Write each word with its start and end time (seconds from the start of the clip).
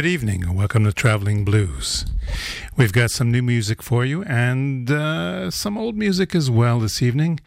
Good 0.00 0.08
evening 0.08 0.44
and 0.44 0.56
welcome 0.56 0.84
to 0.84 0.94
Traveling 0.94 1.44
Blues. 1.44 2.06
We've 2.74 2.90
got 2.90 3.10
some 3.10 3.30
new 3.30 3.42
music 3.42 3.82
for 3.82 4.02
you 4.02 4.22
and 4.22 4.90
uh, 4.90 5.50
some 5.50 5.76
old 5.76 5.94
music 5.94 6.34
as 6.34 6.50
well 6.50 6.80
this 6.80 7.02
evening. 7.02 7.38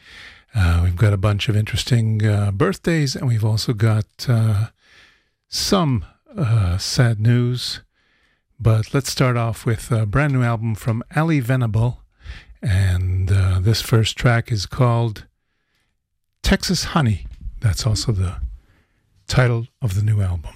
Uh, 0.54 0.82
we've 0.84 0.96
got 0.96 1.14
a 1.14 1.18
bunch 1.18 1.50
of 1.50 1.56
interesting 1.56 2.24
uh, 2.24 2.52
birthdays 2.52 3.16
and 3.16 3.28
we've 3.28 3.44
also 3.44 3.74
got 3.74 4.06
uh, 4.28 4.68
some 5.48 6.06
uh, 6.38 6.78
sad 6.78 7.20
news. 7.20 7.82
But 8.60 8.94
let's 8.94 9.12
start 9.12 9.36
off 9.36 9.66
with 9.66 9.92
a 9.92 10.06
brand 10.06 10.34
new 10.34 10.44
album 10.44 10.76
from 10.76 11.04
Ally 11.16 11.40
Venable. 11.40 12.04
And 12.62 13.32
uh, 13.32 13.62
this 13.62 13.82
first 13.82 14.16
track 14.16 14.52
is 14.52 14.68
called 14.68 15.26
Texas 16.44 16.84
Honey. 16.84 17.26
That's 17.62 17.88
also 17.88 18.12
the 18.12 18.36
title 19.26 19.70
of 19.82 19.96
the 19.96 20.04
new 20.04 20.22
album. 20.22 20.54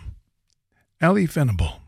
Ally 1.02 1.26
Venable. 1.26 1.82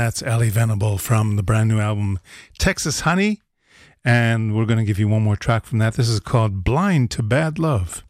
That's 0.00 0.22
Ally 0.22 0.48
Venable 0.48 0.96
from 0.96 1.36
the 1.36 1.42
brand 1.42 1.68
new 1.68 1.78
album 1.78 2.20
Texas 2.58 3.00
Honey. 3.00 3.42
And 4.02 4.56
we're 4.56 4.64
going 4.64 4.78
to 4.78 4.84
give 4.84 4.98
you 4.98 5.08
one 5.08 5.22
more 5.22 5.36
track 5.36 5.66
from 5.66 5.76
that. 5.80 5.92
This 5.92 6.08
is 6.08 6.20
called 6.20 6.64
Blind 6.64 7.10
to 7.10 7.22
Bad 7.22 7.58
Love. 7.58 8.02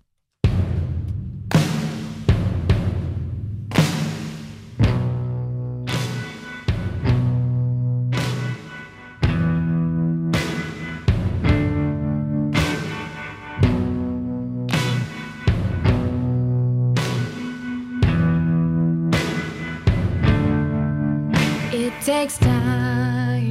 Takes 22.02 22.36
time 22.36 23.48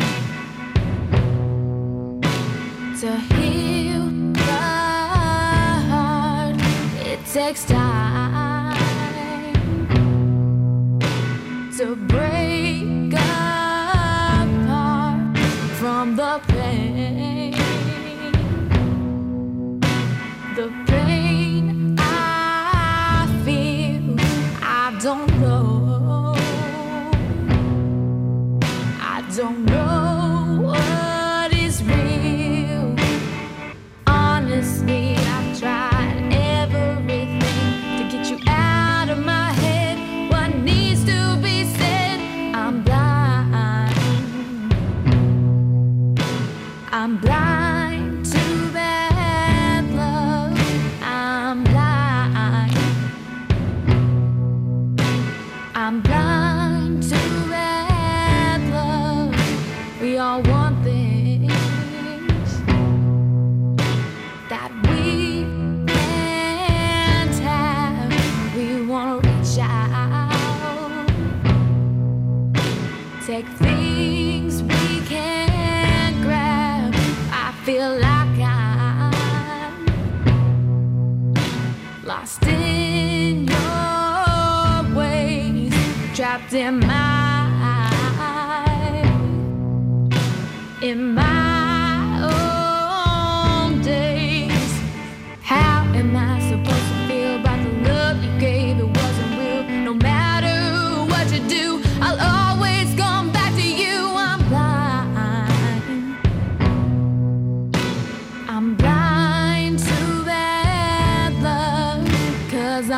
to 3.00 3.12
heal 3.34 4.06
the 4.34 4.42
heart. 5.92 6.56
It 7.06 7.20
takes 7.26 7.66
time 7.66 8.76
to 11.78 11.96
break 11.96 13.14
apart 13.14 14.50
from 15.80 16.16
the 16.16 16.49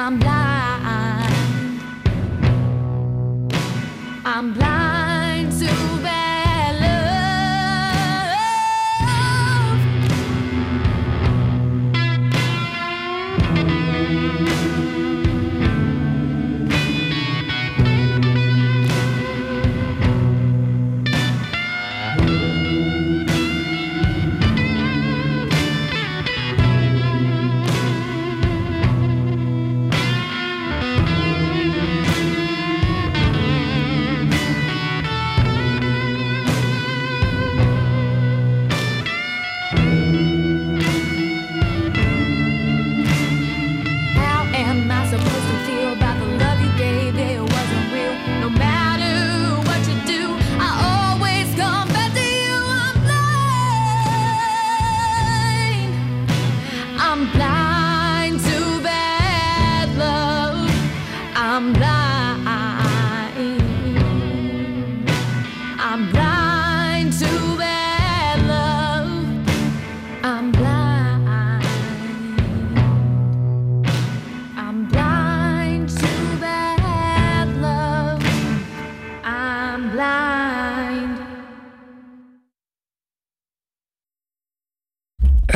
I'm 0.03 0.17
blind. 0.17 1.79
I'm 4.25 4.53
blind 4.53 4.70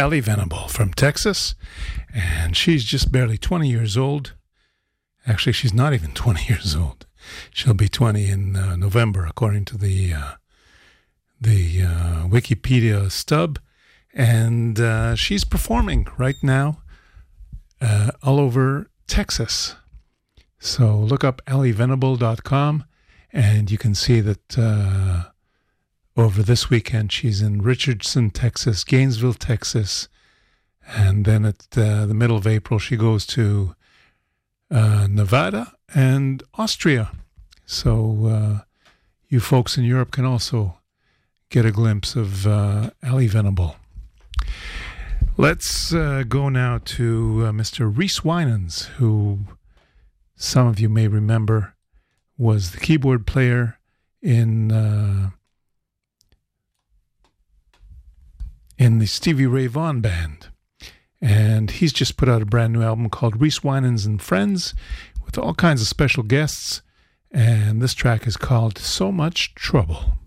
Ally 0.05 0.19
Venable 0.19 0.67
from 0.67 0.93
Texas, 0.93 1.55
and 2.13 2.55
she's 2.55 2.83
just 2.83 3.11
barely 3.11 3.39
20 3.39 3.67
years 3.67 3.97
old. 3.97 4.33
Actually, 5.25 5.53
she's 5.53 5.73
not 5.73 5.95
even 5.95 6.11
20 6.13 6.43
years 6.43 6.75
old. 6.75 7.07
She'll 7.49 7.73
be 7.73 7.89
20 7.89 8.29
in 8.29 8.55
uh, 8.55 8.75
November, 8.75 9.25
according 9.25 9.65
to 9.65 9.79
the 9.79 10.13
uh, 10.13 10.31
the 11.41 11.81
uh, 11.81 12.27
Wikipedia 12.27 13.11
stub, 13.11 13.57
and 14.13 14.79
uh, 14.79 15.15
she's 15.15 15.43
performing 15.43 16.05
right 16.19 16.37
now 16.43 16.83
uh, 17.81 18.11
all 18.21 18.39
over 18.39 18.91
Texas. 19.07 19.75
So 20.59 20.99
look 20.99 21.23
up 21.23 21.41
allyvenable.com, 21.47 22.83
and 23.33 23.71
you 23.71 23.79
can 23.79 23.95
see 23.95 24.21
that 24.21 24.55
uh, 24.55 25.31
over 26.17 26.41
this 26.41 26.69
weekend 26.69 27.11
she's 27.11 27.41
in 27.41 27.61
Richardson, 27.61 28.29
Texas, 28.29 28.83
Gainesville, 28.83 29.33
Texas, 29.33 30.07
and 30.87 31.25
then 31.25 31.45
at 31.45 31.65
uh, 31.77 32.05
the 32.05 32.13
middle 32.13 32.37
of 32.37 32.47
April 32.47 32.79
she 32.79 32.95
goes 32.95 33.25
to 33.27 33.75
uh, 34.71 35.07
Nevada 35.09 35.73
and 35.93 36.43
Austria. 36.55 37.11
So 37.65 38.27
uh, 38.27 38.59
you 39.27 39.39
folks 39.39 39.77
in 39.77 39.83
Europe 39.83 40.11
can 40.11 40.25
also 40.25 40.77
get 41.49 41.65
a 41.65 41.71
glimpse 41.71 42.15
of 42.15 42.47
uh, 42.47 42.91
Ally 43.03 43.27
Venable. 43.27 43.75
Let's 45.37 45.93
uh, 45.93 46.23
go 46.27 46.49
now 46.49 46.79
to 46.85 47.45
uh, 47.45 47.51
Mr. 47.51 47.91
Reese 47.95 48.21
Wynans, 48.21 48.85
who 48.85 49.39
some 50.35 50.67
of 50.67 50.79
you 50.79 50.87
may 50.87 51.07
remember 51.07 51.75
was 52.37 52.71
the 52.71 52.79
keyboard 52.79 53.25
player 53.27 53.77
in 54.21 54.71
uh, 54.71 55.31
in 58.77 58.99
the 58.99 59.05
Stevie 59.05 59.45
Ray 59.45 59.67
Vaughan 59.67 60.01
band. 60.01 60.47
And 61.21 61.71
he's 61.71 61.93
just 61.93 62.17
put 62.17 62.29
out 62.29 62.41
a 62.41 62.45
brand 62.45 62.73
new 62.73 62.83
album 62.83 63.09
called 63.09 63.41
Reese 63.41 63.59
Wynans 63.59 64.05
and 64.05 64.21
Friends 64.21 64.73
with 65.23 65.37
all 65.37 65.53
kinds 65.53 65.81
of 65.81 65.87
special 65.87 66.23
guests. 66.23 66.81
And 67.31 67.81
this 67.81 67.93
track 67.93 68.27
is 68.27 68.37
called 68.37 68.77
So 68.77 69.11
Much 69.11 69.55
Trouble. 69.55 70.17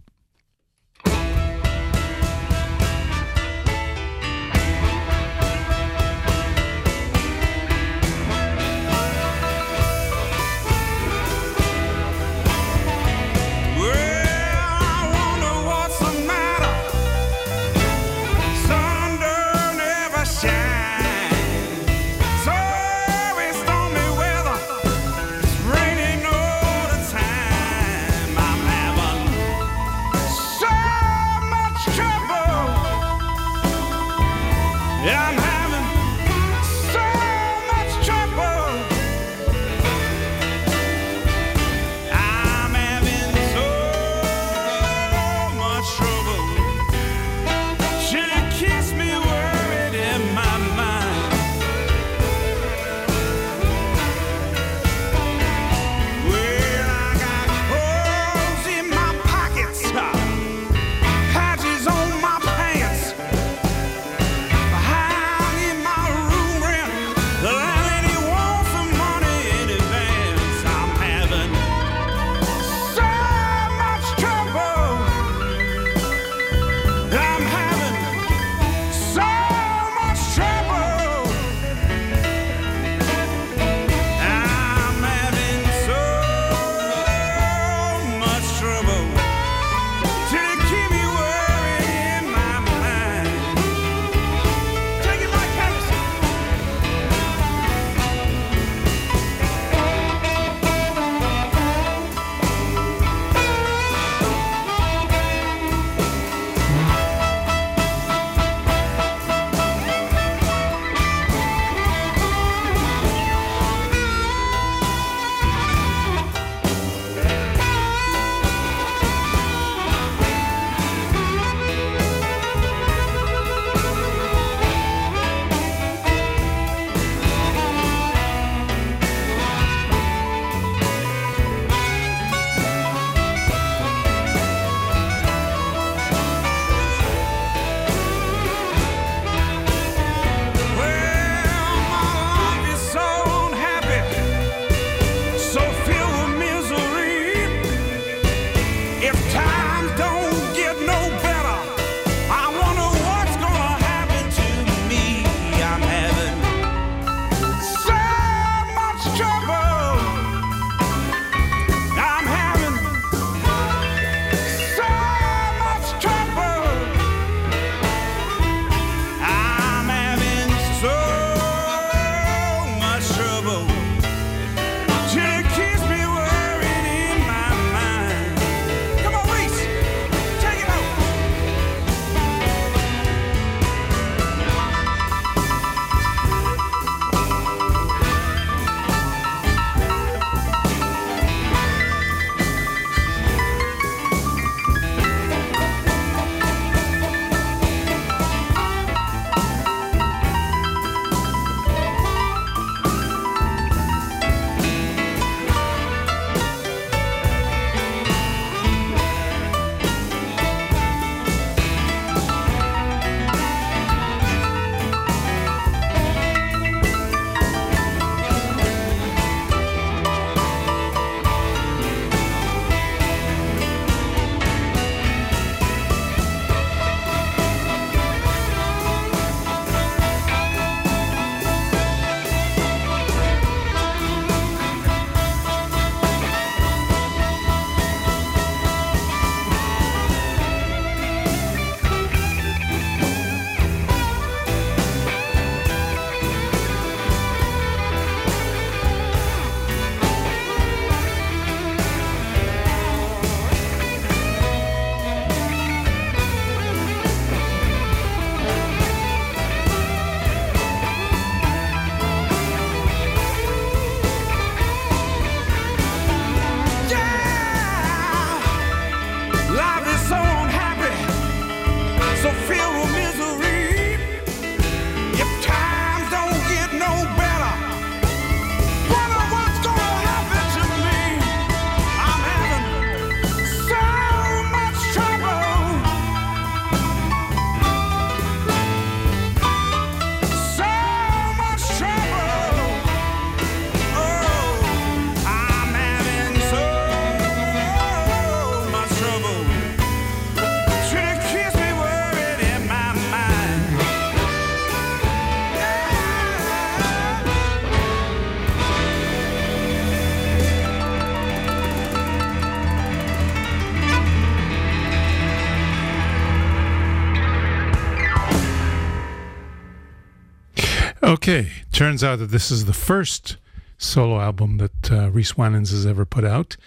Okay, 321.08 321.48
turns 321.72 322.04
out 322.04 322.18
that 322.18 322.26
this 322.26 322.50
is 322.50 322.66
the 322.66 322.74
first 322.74 323.38
solo 323.78 324.20
album 324.20 324.58
that 324.58 324.92
uh, 324.92 325.10
Reese 325.10 325.32
Wynans 325.32 325.70
has 325.70 325.86
ever 325.86 326.04
put 326.04 326.22
out, 326.22 326.58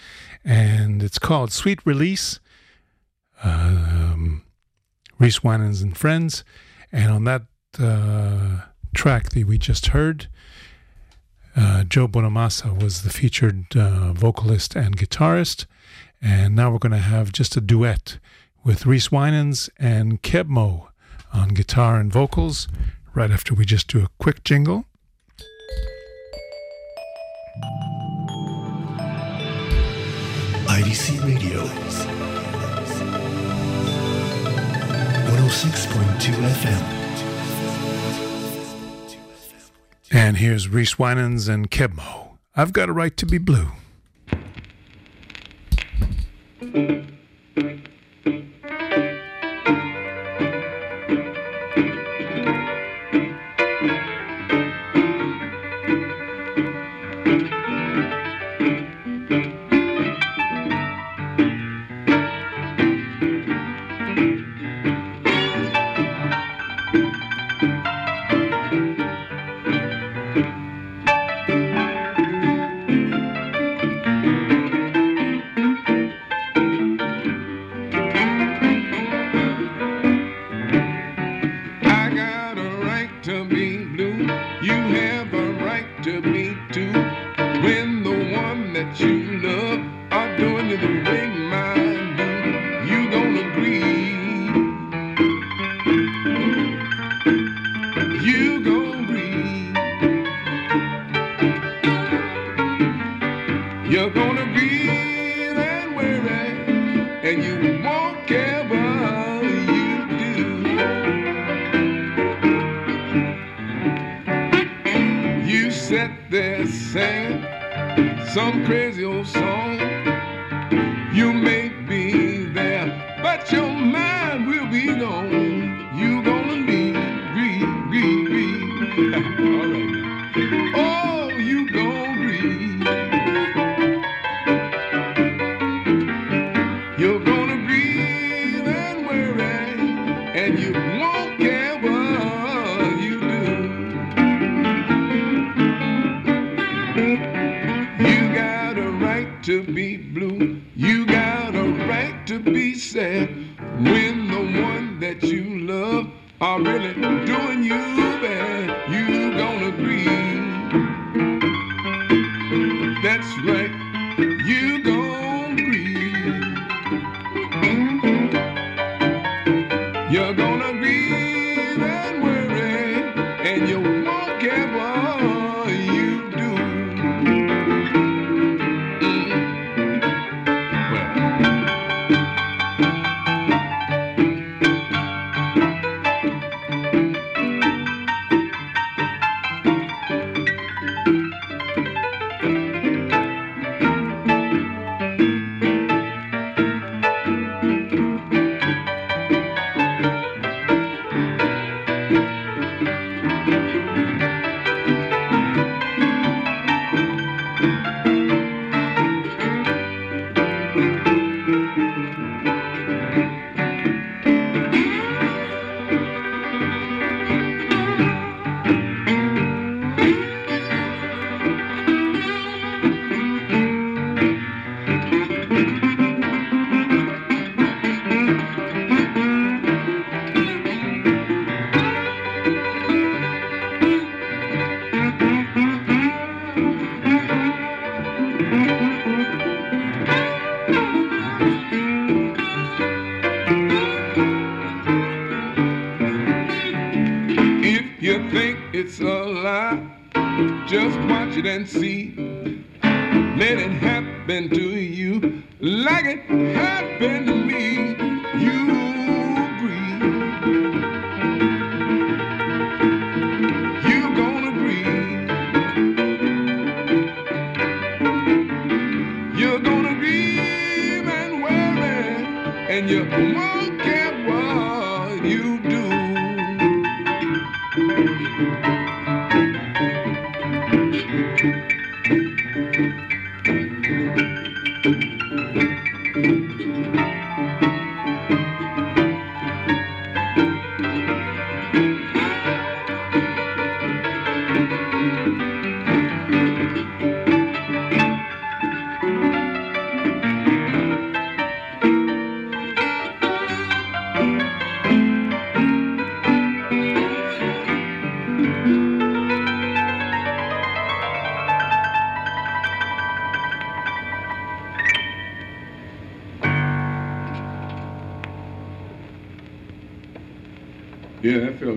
and 0.43 1.03
it's 1.03 1.19
called 1.19 1.51
Sweet 1.51 1.79
Release. 1.85 2.39
Um, 3.43 4.41
Reese 5.19 5.41
Wynans 5.41 5.83
and 5.83 5.95
Friends, 5.95 6.43
and 6.91 7.11
on 7.11 7.23
that 7.25 7.43
uh, 7.77 8.61
track 8.95 9.29
that 9.29 9.45
we 9.45 9.59
just 9.59 9.89
heard, 9.89 10.27
uh, 11.55 11.83
Joe 11.83 12.07
Bonamassa 12.07 12.81
was 12.81 13.03
the 13.03 13.11
featured 13.11 13.77
uh, 13.77 14.11
vocalist 14.11 14.75
and 14.75 14.97
guitarist, 14.97 15.67
and 16.19 16.55
now 16.55 16.71
we're 16.71 16.79
going 16.79 16.91
to 16.93 16.97
have 16.97 17.31
just 17.31 17.55
a 17.57 17.61
duet 17.61 18.17
with 18.63 18.87
Reese 18.87 19.09
Wynans 19.09 19.69
and 19.77 20.23
Keb' 20.23 20.47
Mo' 20.47 20.89
on 21.31 21.49
guitar 21.49 21.99
and 21.99 22.11
vocals 22.11 22.67
right 23.13 23.31
after 23.31 23.53
we 23.53 23.65
just 23.65 23.87
do 23.87 24.03
a 24.03 24.07
quick 24.19 24.43
jingle. 24.43 24.85
IDC 30.67 31.23
Radio 31.25 31.63
106.2 35.31 36.31
FM. 36.31 37.01
And 40.11 40.37
here's 40.37 40.67
Reese 40.69 40.95
Wynans 40.95 41.49
and 41.49 41.69
Keb' 41.69 41.95
Mo'. 41.95 42.37
I've 42.55 42.73
got 42.73 42.89
a 42.89 42.93
right 42.93 43.15
to 43.17 43.25
be 43.25 43.37
blue. 43.37 43.67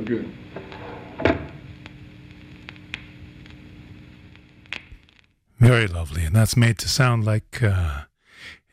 Good. 0.05 0.31
Very 5.59 5.87
lovely. 5.87 6.25
And 6.25 6.37
that's 6.37 6.59
made 6.59 6.79
to 6.81 6.89
sound 6.89 7.25
like 7.25 7.63
uh, 7.63 8.03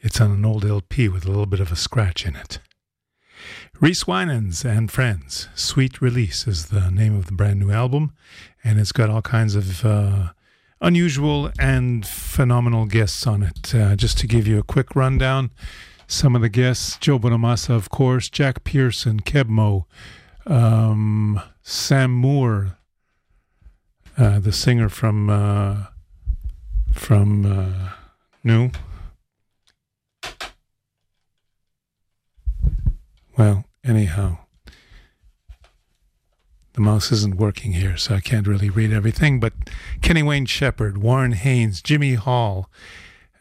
it's 0.02 0.20
on 0.20 0.32
an 0.32 0.44
old 0.44 0.66
LP 0.66 1.08
with 1.08 1.24
a 1.24 1.30
little 1.30 1.46
bit 1.46 1.62
of 1.62 1.72
a 1.72 1.76
scratch 1.78 2.26
in 2.26 2.36
it. 2.36 2.60
Reese 3.80 4.04
Wynans 4.04 4.66
and 4.66 4.92
Friends. 4.92 5.48
Sweet 5.56 6.02
Release 6.02 6.48
is 6.48 6.66
the 6.66 6.92
name 6.92 7.16
of 7.16 7.28
the 7.28 7.32
brand 7.32 7.60
new 7.62 7.72
album. 7.72 8.12
And 8.62 8.78
it's 8.78 8.92
got 8.92 9.10
all 9.10 9.22
kinds 9.22 9.56
of 9.56 9.86
uh, 9.86 10.34
unusual 10.82 11.50
and 11.58 12.06
phenomenal 12.06 12.86
guests 12.88 13.26
on 13.26 13.42
it. 13.42 13.74
Uh, 13.74 13.96
just 13.96 14.18
to 14.18 14.28
give 14.28 14.48
you 14.48 14.60
a 14.60 14.64
quick 14.64 14.98
rundown, 14.98 15.52
some 16.08 16.36
of 16.36 16.42
the 16.42 16.50
guests 16.50 16.98
Joe 16.98 17.18
Bonamassa, 17.18 17.70
of 17.70 17.90
course, 17.90 18.28
Jack 18.28 18.66
Pearson, 18.66 19.22
Keb 19.22 19.46
Kebmo, 19.46 19.86
um, 20.46 21.42
Sam 21.62 22.12
Moore, 22.12 22.78
uh, 24.18 24.40
the 24.40 24.52
singer 24.52 24.90
from 24.90 25.30
uh, 25.30 25.86
from 26.94 27.46
uh, 27.46 27.90
New. 28.44 28.72
Well, 33.38 33.66
anyhow, 33.84 34.40
the 36.74 36.82
mouse 36.82 37.12
isn't 37.12 37.36
working 37.36 37.74
here, 37.74 37.98
so 37.98 38.16
I 38.16 38.20
can't 38.20 38.48
really 38.48 38.70
read 38.70 38.92
everything. 38.92 39.40
But 39.40 39.54
Kenny 40.02 40.22
Wayne 40.22 40.46
Shepherd, 40.46 40.98
Warren 40.98 41.32
Haynes, 41.32 41.82
Jimmy 41.82 42.16
Hall, 42.16 42.70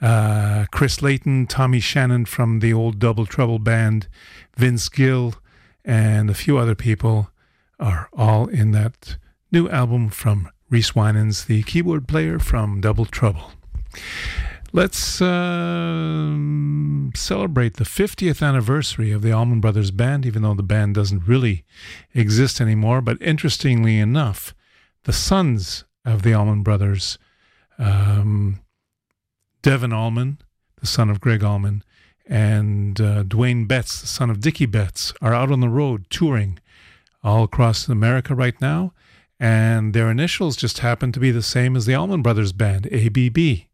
uh, 0.01 0.67
Chris 0.71 1.03
Layton, 1.03 1.47
Tommy 1.47 1.81
Shannon 1.81 2.25
from 2.25 2.61
the 2.61 2.73
old 2.73 2.99
Double 2.99 3.27
Trouble 3.27 3.59
band, 3.59 4.09
Vince 4.57 4.89
Gill, 4.89 5.35
and 5.85 6.31
a 6.31 6.35
few 6.35 6.59
other 6.59 6.75
people 6.75 7.31
are 7.79 8.09
all 8.13 8.47
in 8.49 8.73
that 8.73 9.17
new 9.51 9.69
album 9.69 10.11
from 10.11 10.49
Reese 10.69 10.93
Wynans, 10.93 11.47
the 11.47 11.63
keyboard 11.65 12.07
player 12.07 12.39
from 12.39 12.81
Double 12.81 13.07
Trouble. 13.07 13.53
Let's 14.73 15.21
um 15.21 17.11
celebrate 17.17 17.75
the 17.75 17.85
50th 17.85 18.41
anniversary 18.47 19.11
of 19.11 19.23
the 19.23 19.33
Allman 19.33 19.61
Brothers 19.61 19.91
Band, 19.91 20.25
even 20.25 20.43
though 20.43 20.55
the 20.55 20.63
band 20.63 20.95
doesn't 20.95 21.27
really 21.27 21.65
exist 22.15 22.61
anymore. 22.61 23.01
But 23.01 23.21
interestingly 23.21 23.99
enough, 23.99 24.55
the 25.05 25.13
sons 25.13 25.85
of 26.05 26.23
the 26.23 26.35
Allman 26.35 26.63
Brothers, 26.63 27.19
um, 27.79 28.61
Devon 29.63 29.93
Allman, 29.93 30.39
the 30.81 30.87
son 30.87 31.11
of 31.11 31.21
Gregg 31.21 31.43
Allman, 31.43 31.83
and 32.31 33.01
uh, 33.01 33.25
Duane 33.25 33.67
Betts, 33.67 34.01
the 34.01 34.07
son 34.07 34.31
of 34.31 34.41
Dickey 34.41 34.65
Betts, 34.65 35.13
are 35.21 35.35
out 35.35 35.51
on 35.51 35.59
the 35.59 35.69
road 35.69 36.07
touring 36.11 36.61
all 37.25 37.43
across 37.43 37.89
America 37.89 38.35
right 38.37 38.59
now. 38.61 38.95
And 39.41 39.95
their 39.95 40.11
initials 40.11 40.57
just 40.57 40.79
happen 40.79 41.11
to 41.13 41.21
be 41.21 41.33
the 41.33 41.43
same 41.43 41.75
as 41.75 41.87
the 41.87 41.95
Allman 41.95 42.23
Brothers 42.23 42.53
Band, 42.53 42.87
ABB. 42.93 43.67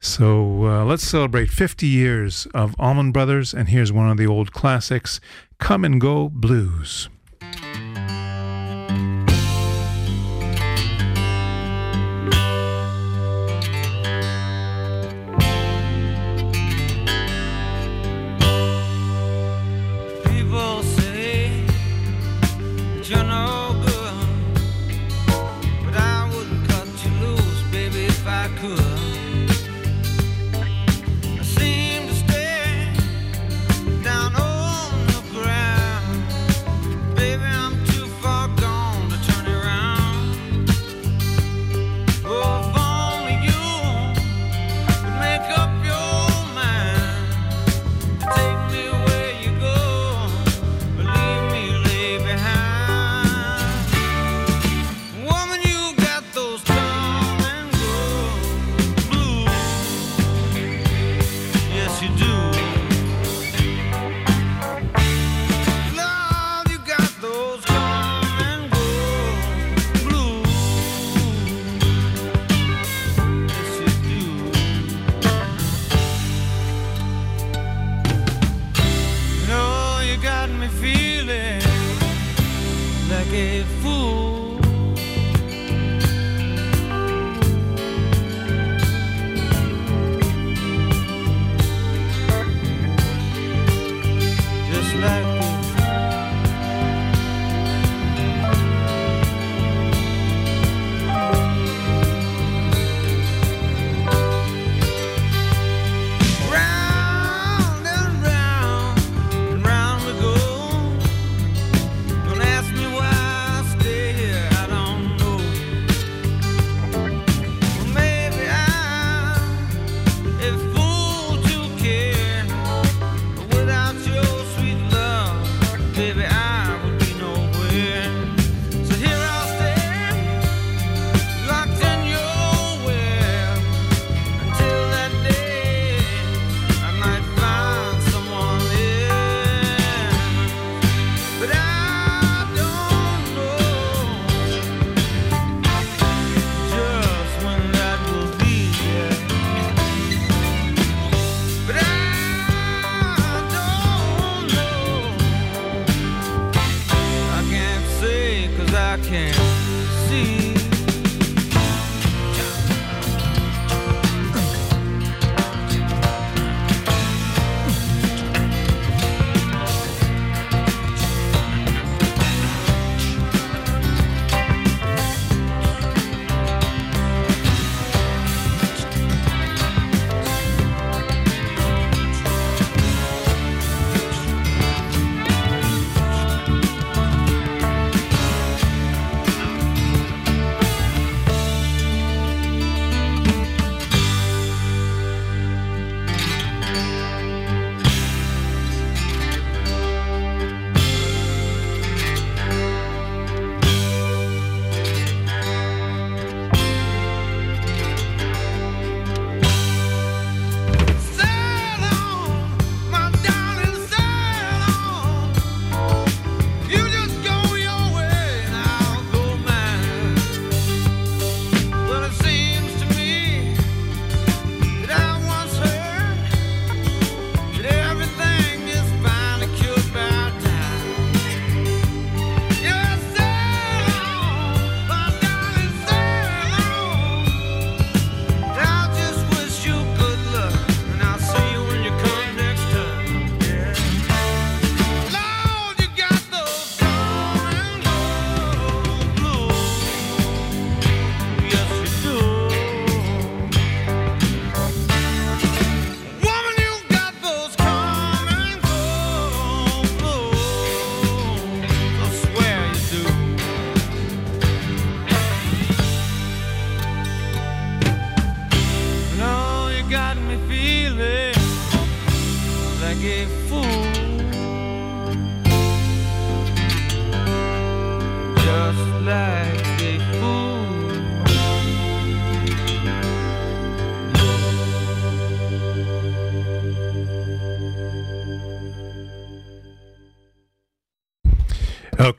So 0.00 0.66
uh, 0.66 0.84
let's 0.84 1.06
celebrate 1.06 1.50
50 1.50 1.86
years 1.86 2.46
of 2.54 2.74
Allman 2.78 3.12
Brothers, 3.12 3.52
and 3.52 3.68
here's 3.68 3.92
one 3.92 4.08
of 4.10 4.16
the 4.16 4.26
old 4.26 4.52
classics 4.52 5.20
Come 5.58 5.84
and 5.84 6.00
Go 6.00 6.28
Blues. 6.28 7.08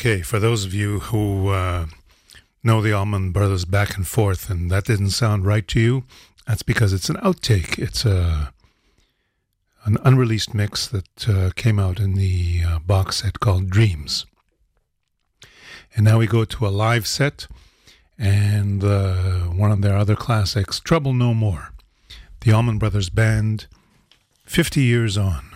Okay, 0.05 0.21
for 0.21 0.37
those 0.37 0.65
of 0.65 0.71
you 0.71 0.99
who 0.99 1.47
uh, 1.47 1.87
know 2.63 2.79
the 2.79 2.93
Allman 2.93 3.31
Brothers 3.31 3.65
back 3.65 3.97
and 3.97 4.07
forth, 4.07 4.51
and 4.51 4.69
that 4.69 4.85
didn't 4.85 5.09
sound 5.09 5.47
right 5.47 5.67
to 5.69 5.79
you, 5.79 6.03
that's 6.45 6.61
because 6.61 6.93
it's 6.93 7.09
an 7.09 7.15
outtake. 7.23 7.79
It's 7.79 8.05
a 8.05 8.53
an 9.83 9.97
unreleased 10.03 10.53
mix 10.53 10.87
that 10.89 11.27
uh, 11.27 11.49
came 11.55 11.79
out 11.79 11.99
in 11.99 12.13
the 12.13 12.61
uh, 12.63 12.77
box 12.85 13.23
set 13.23 13.39
called 13.39 13.71
Dreams. 13.71 14.27
And 15.95 16.05
now 16.05 16.19
we 16.19 16.27
go 16.27 16.45
to 16.45 16.67
a 16.67 16.69
live 16.69 17.07
set 17.07 17.47
and 18.15 18.83
uh, 18.83 19.45
one 19.57 19.71
of 19.71 19.81
their 19.81 19.97
other 19.97 20.15
classics, 20.15 20.79
Trouble 20.79 21.15
No 21.15 21.33
More. 21.33 21.73
The 22.41 22.51
Allman 22.51 22.77
Brothers 22.77 23.09
Band, 23.09 23.65
50 24.45 24.83
years 24.83 25.17
on. 25.17 25.54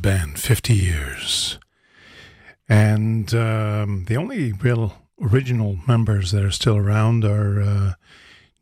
Band, 0.00 0.38
50 0.38 0.74
years. 0.74 1.58
And 2.68 3.34
um, 3.34 4.04
the 4.06 4.16
only 4.16 4.52
real 4.52 4.94
original 5.20 5.78
members 5.86 6.32
that 6.32 6.44
are 6.44 6.50
still 6.50 6.76
around 6.76 7.24
are 7.24 7.60
uh, 7.60 7.92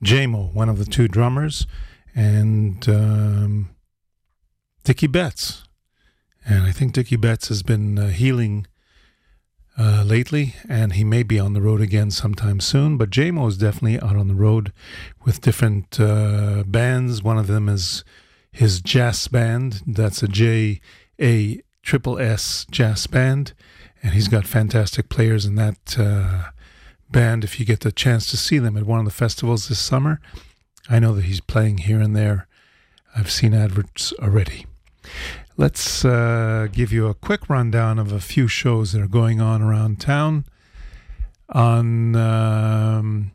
Jaimoe, 0.04 0.52
one 0.52 0.68
of 0.68 0.78
the 0.78 0.84
two 0.84 1.08
drummers, 1.08 1.66
and 2.14 2.88
um, 2.88 3.70
Dickey 4.84 5.06
Betts. 5.06 5.64
And 6.44 6.64
I 6.64 6.72
think 6.72 6.92
Dickey 6.92 7.16
Betts 7.16 7.48
has 7.48 7.62
been 7.62 7.98
uh, 7.98 8.08
healing 8.08 8.66
uh, 9.78 10.04
lately, 10.06 10.54
and 10.68 10.94
he 10.94 11.04
may 11.04 11.22
be 11.22 11.38
on 11.38 11.52
the 11.52 11.60
road 11.60 11.80
again 11.80 12.10
sometime 12.10 12.60
soon. 12.60 12.96
But 12.96 13.10
Jaimoe 13.10 13.48
is 13.48 13.58
definitely 13.58 14.00
out 14.00 14.16
on 14.16 14.28
the 14.28 14.34
road 14.34 14.72
with 15.24 15.40
different 15.40 16.00
uh, 16.00 16.62
bands. 16.66 17.22
One 17.22 17.38
of 17.38 17.46
them 17.46 17.68
is 17.68 18.04
his 18.52 18.80
jazz 18.80 19.28
band. 19.28 19.82
That's 19.86 20.22
a 20.22 20.28
J 20.28 20.80
A 21.20 21.62
triple 21.82 22.18
S 22.18 22.66
jazz 22.70 23.06
band, 23.06 23.52
and 24.02 24.12
he's 24.12 24.28
got 24.28 24.46
fantastic 24.46 25.08
players 25.08 25.46
in 25.46 25.54
that 25.54 25.96
uh, 25.98 26.50
band. 27.10 27.44
If 27.44 27.58
you 27.58 27.66
get 27.66 27.80
the 27.80 27.92
chance 27.92 28.30
to 28.30 28.36
see 28.36 28.58
them 28.58 28.76
at 28.76 28.84
one 28.84 28.98
of 28.98 29.04
the 29.04 29.10
festivals 29.10 29.68
this 29.68 29.78
summer, 29.78 30.20
I 30.88 30.98
know 30.98 31.14
that 31.14 31.24
he's 31.24 31.40
playing 31.40 31.78
here 31.78 32.00
and 32.00 32.14
there. 32.14 32.46
I've 33.16 33.30
seen 33.30 33.54
adverts 33.54 34.12
already. 34.20 34.66
Let's 35.56 36.04
uh, 36.04 36.68
give 36.70 36.92
you 36.92 37.06
a 37.06 37.14
quick 37.14 37.48
rundown 37.48 37.98
of 37.98 38.12
a 38.12 38.20
few 38.20 38.46
shows 38.46 38.92
that 38.92 39.00
are 39.00 39.08
going 39.08 39.40
on 39.40 39.62
around 39.62 40.00
town. 40.00 40.44
On 41.48 42.14
um, 42.14 43.32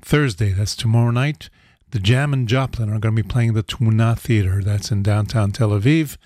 Thursday, 0.00 0.50
that's 0.50 0.74
tomorrow 0.74 1.10
night, 1.10 1.50
the 1.90 1.98
Jam 1.98 2.32
and 2.32 2.48
Joplin 2.48 2.88
are 2.88 2.98
going 2.98 3.14
to 3.14 3.22
be 3.22 3.28
playing 3.28 3.52
the 3.52 3.62
Tmuna 3.62 4.18
Theater. 4.18 4.62
That's 4.62 4.90
in 4.90 5.02
downtown 5.02 5.52
Tel 5.52 5.70
Aviv. 5.70 6.16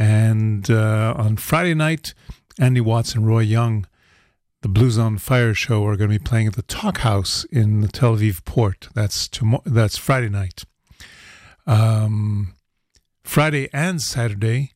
And 0.00 0.70
uh, 0.70 1.12
on 1.14 1.36
Friday 1.36 1.74
night, 1.74 2.14
Andy 2.58 2.80
Watts 2.80 3.14
and 3.14 3.26
Roy 3.26 3.40
Young, 3.40 3.86
the 4.62 4.68
Blues 4.68 4.96
on 4.96 5.18
Fire 5.18 5.52
show, 5.52 5.84
are 5.84 5.94
going 5.94 6.10
to 6.10 6.18
be 6.18 6.24
playing 6.24 6.46
at 6.46 6.54
the 6.54 6.62
Talk 6.62 6.98
House 6.98 7.44
in 7.52 7.82
the 7.82 7.88
Tel 7.88 8.16
Aviv 8.16 8.42
port. 8.46 8.88
That's 8.94 9.28
tomorrow. 9.28 9.62
That's 9.66 9.98
Friday 9.98 10.30
night. 10.30 10.64
Um, 11.66 12.54
Friday 13.22 13.68
and 13.74 14.00
Saturday, 14.00 14.72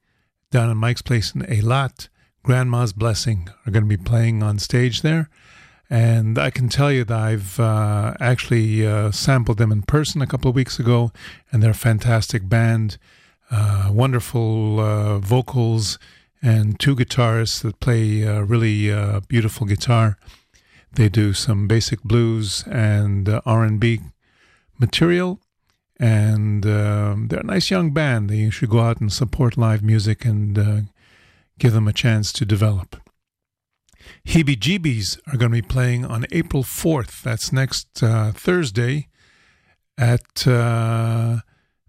down 0.50 0.68
at 0.68 0.76
Mike's 0.76 1.00
Place 1.00 1.34
in 1.34 1.40
Eilat, 1.40 2.10
Grandma's 2.42 2.92
Blessing 2.92 3.48
are 3.66 3.70
going 3.70 3.88
to 3.88 3.88
be 3.88 3.96
playing 3.96 4.42
on 4.42 4.58
stage 4.58 5.00
there. 5.00 5.30
And 5.88 6.38
I 6.38 6.50
can 6.50 6.68
tell 6.68 6.92
you 6.92 7.02
that 7.04 7.18
I've 7.18 7.58
uh, 7.58 8.12
actually 8.20 8.86
uh, 8.86 9.10
sampled 9.10 9.56
them 9.56 9.72
in 9.72 9.84
person 9.84 10.20
a 10.20 10.26
couple 10.26 10.50
of 10.50 10.54
weeks 10.54 10.78
ago, 10.78 11.12
and 11.50 11.62
they're 11.62 11.70
a 11.70 11.74
fantastic 11.74 12.46
band, 12.46 12.98
uh, 13.50 13.90
wonderful 13.92 14.80
uh, 14.80 15.18
vocals, 15.18 15.98
and 16.42 16.78
two 16.78 16.94
guitarists 16.94 17.62
that 17.62 17.80
play 17.80 18.26
uh, 18.26 18.40
really 18.40 18.92
uh, 18.92 19.20
beautiful 19.28 19.66
guitar. 19.66 20.18
They 20.92 21.08
do 21.08 21.32
some 21.32 21.66
basic 21.66 22.02
blues 22.02 22.64
and 22.70 23.28
R&B 23.44 24.00
material, 24.78 25.40
and 25.98 26.64
um, 26.66 27.28
they're 27.28 27.40
a 27.40 27.44
nice 27.44 27.70
young 27.70 27.92
band. 27.92 28.30
You 28.30 28.50
should 28.50 28.70
go 28.70 28.80
out 28.80 29.00
and 29.00 29.12
support 29.12 29.56
live 29.56 29.82
music 29.82 30.24
and 30.24 30.88
give 31.58 31.72
them 31.72 31.88
a 31.88 31.92
chance 31.92 32.32
to 32.34 32.44
develop. 32.44 32.96
Heebie 34.26 34.56
Jeebies 34.58 35.18
are 35.26 35.36
going 35.36 35.50
to 35.50 35.62
be 35.62 35.62
playing 35.62 36.04
on 36.04 36.26
April 36.30 36.62
4th. 36.62 37.22
That's 37.22 37.52
next 37.52 37.88
Thursday 37.94 39.08
at 39.98 40.46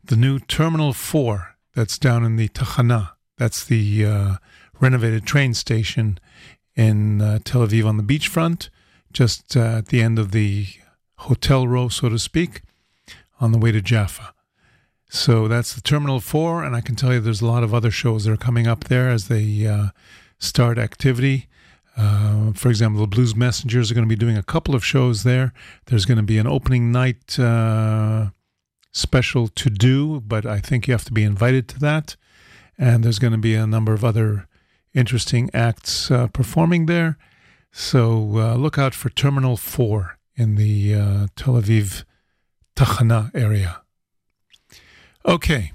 the 0.08 0.16
new 0.16 0.40
Terminal 0.40 0.94
4 0.94 1.56
that's 1.74 1.98
down 1.98 2.24
in 2.24 2.36
the 2.36 2.48
Tachana. 2.50 3.12
That's 3.38 3.66
the 3.66 4.06
uh, 4.06 4.36
renovated 4.80 5.26
train 5.26 5.54
station 5.54 6.20
in 6.76 7.22
uh, 7.22 7.40
Tel 7.44 7.66
Aviv 7.66 7.86
on 7.86 7.98
the 7.98 8.04
beachfront, 8.04 8.70
just 9.12 9.58
uh, 9.58 9.78
at 9.78 9.88
the 9.88 10.02
end 10.02 10.20
of 10.20 10.32
the 10.32 10.68
hotel 11.18 11.68
row, 11.68 11.90
so 11.90 12.10
to 12.10 12.20
speak, 12.20 12.62
on 13.40 13.52
the 13.52 13.58
way 13.58 13.72
to 13.72 13.82
Jaffa. 13.82 14.34
So 15.10 15.48
that's 15.48 15.74
the 15.74 15.82
Terminal 15.82 16.20
4, 16.20 16.64
and 16.64 16.76
I 16.76 16.82
can 16.82 16.96
tell 16.96 17.14
you 17.14 17.20
there's 17.20 17.42
a 17.42 17.48
lot 17.48 17.64
of 17.64 17.74
other 17.74 17.92
shows 17.92 18.26
that 18.26 18.32
are 18.32 18.38
coming 18.38 18.68
up 18.68 18.86
there 18.86 19.10
as 19.10 19.28
they 19.28 19.66
uh, 19.66 19.88
start 20.38 20.78
activity. 20.78 21.48
Uh, 21.98 22.52
for 22.54 22.70
example, 22.70 23.02
the 23.02 23.08
Blues 23.08 23.36
Messengers 23.36 23.90
are 23.90 23.96
going 23.96 24.08
to 24.08 24.10
be 24.10 24.20
doing 24.20 24.38
a 24.38 24.44
couple 24.44 24.76
of 24.76 24.86
shows 24.86 25.24
there. 25.24 25.54
There's 25.86 26.06
going 26.06 26.18
to 26.18 26.24
be 26.24 26.38
an 26.38 26.48
opening 26.48 26.92
night 26.92 27.40
uh, 27.40 28.32
special 28.96 29.48
to 29.50 29.70
do, 29.70 30.22
but 30.22 30.46
I 30.46 30.60
think 30.60 30.88
you 30.88 30.94
have 30.94 31.06
to 31.06 31.12
be 31.12 31.24
invited 31.24 31.68
to 31.70 31.80
that. 31.80 32.16
And 32.78 33.04
there's 33.04 33.20
going 33.20 33.34
to 33.34 33.40
be 33.40 33.56
a 33.56 33.68
number 33.68 33.94
of 33.94 34.04
other 34.04 34.48
interesting 34.94 35.50
acts 35.54 36.10
uh, 36.10 36.28
performing 36.28 36.86
there. 36.86 37.18
So 37.72 38.38
uh, 38.38 38.56
look 38.56 38.78
out 38.78 38.94
for 38.94 39.10
Terminal 39.10 39.58
4 39.58 40.18
in 40.36 40.56
the 40.56 40.96
uh, 40.96 41.28
Tel 41.36 41.56
Aviv 41.56 42.04
Tachana 42.76 43.32
area. 43.34 43.82
Okay, 45.26 45.72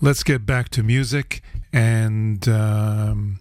let's 0.00 0.22
get 0.22 0.44
back 0.46 0.68
to 0.70 0.82
music 0.82 1.42
and. 1.72 2.48
Um, 2.48 3.40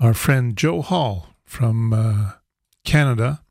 our 0.00 0.14
friend 0.14 0.56
Joe 0.56 0.80
Hall 0.80 1.28
from 1.44 1.92
uh, 1.92 2.32
Canada 2.84 3.42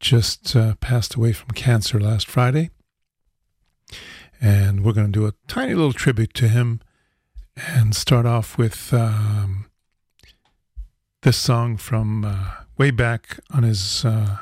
just 0.00 0.56
uh, 0.56 0.74
passed 0.76 1.14
away 1.14 1.32
from 1.32 1.50
cancer 1.50 2.00
last 2.00 2.26
Friday. 2.26 2.70
And 4.40 4.84
we're 4.84 4.92
going 4.92 5.12
to 5.12 5.18
do 5.18 5.26
a 5.26 5.34
tiny 5.48 5.74
little 5.74 5.92
tribute 5.92 6.34
to 6.34 6.48
him 6.48 6.80
and 7.56 7.94
start 7.94 8.24
off 8.26 8.56
with 8.56 8.92
um, 8.94 9.66
this 11.22 11.36
song 11.36 11.76
from 11.76 12.24
uh, 12.24 12.50
way 12.78 12.90
back 12.90 13.38
on 13.50 13.62
his 13.62 14.04
uh, 14.04 14.38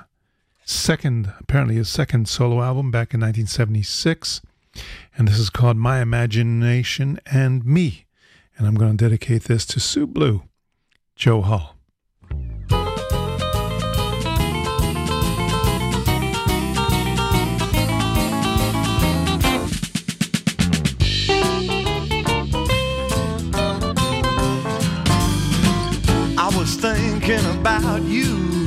second, 0.65 1.33
apparently 1.41 1.77
his 1.77 1.89
second 1.89 2.29
solo 2.29 2.63
album 2.63 2.91
back 2.91 3.13
in 3.13 3.21
1976. 3.21 4.41
And 5.17 5.27
this 5.27 5.39
is 5.39 5.51
called 5.51 5.77
My 5.77 6.01
Imagination 6.01 7.19
and 7.27 7.65
Me. 7.67 8.07
And 8.57 8.67
I'm 8.67 8.75
going 8.75 8.97
to 8.97 9.05
dedicate 9.05 9.45
this 9.45 9.67
to 9.67 9.81
Sue 9.81 10.07
Blue. 10.07 10.43
Joe 11.17 11.43
Hall. 11.43 11.78
About 27.69 28.03
you. 28.03 28.67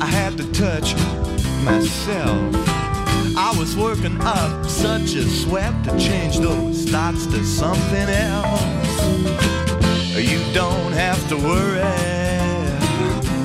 I 0.00 0.06
had 0.06 0.38
to 0.38 0.52
touch 0.52 0.94
myself. 1.64 2.40
I 3.36 3.54
was 3.58 3.76
working 3.76 4.18
up 4.22 4.64
such 4.64 5.14
a 5.14 5.24
sweat 5.28 5.74
to 5.84 5.90
change 5.98 6.38
those 6.38 6.88
thoughts 6.88 7.26
to 7.26 7.44
something 7.44 8.08
else. 8.08 9.00
You 10.16 10.40
don't 10.54 10.92
have 10.92 11.20
to 11.28 11.36
worry 11.36 11.82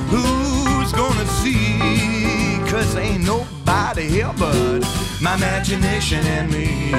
who's 0.08 0.92
gonna 0.92 1.26
see, 1.42 2.70
cause 2.70 2.96
ain't 2.96 3.24
nobody 3.26 4.08
here 4.08 4.32
but 4.38 4.80
my 5.20 5.34
imagination 5.34 6.24
and 6.36 6.50
me. 6.50 6.92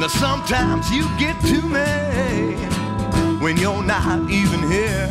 Now 0.00 0.08
sometimes 0.08 0.90
you 0.90 1.04
get 1.18 1.38
to 1.42 1.60
me 1.68 2.77
not 4.06 4.30
even 4.30 4.62
here 4.70 5.08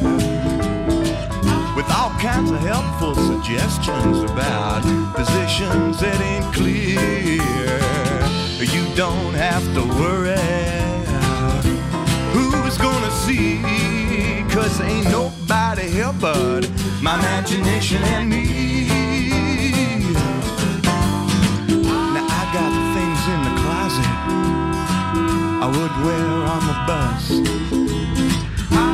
with 1.76 1.90
all 1.92 2.10
kinds 2.20 2.52
of 2.52 2.60
helpful 2.60 3.14
suggestions 3.16 4.20
about 4.32 4.82
positions 5.14 6.00
that 6.00 6.20
ain't 6.22 6.54
clear. 6.54 6.98
You 8.76 8.84
don't 8.96 9.34
have 9.34 9.64
to 9.76 9.82
worry 10.00 10.38
who's 12.34 12.78
gonna 12.78 13.12
see, 13.12 13.62
cause 14.50 14.80
ain't 14.82 15.10
nobody 15.12 15.90
here 15.90 16.14
but 16.22 16.70
my 17.02 17.20
imagination 17.20 18.02
and 18.04 18.30
me. 18.30 18.88
Now 22.16 22.26
I 22.40 22.44
got 22.58 22.72
things 22.96 23.22
in 23.34 23.40
the 23.48 23.54
closet 23.62 24.12
I 25.62 25.68
would 25.76 25.96
wear 26.06 26.28
on 26.54 26.62
the 26.72 26.78
bus. 26.88 27.57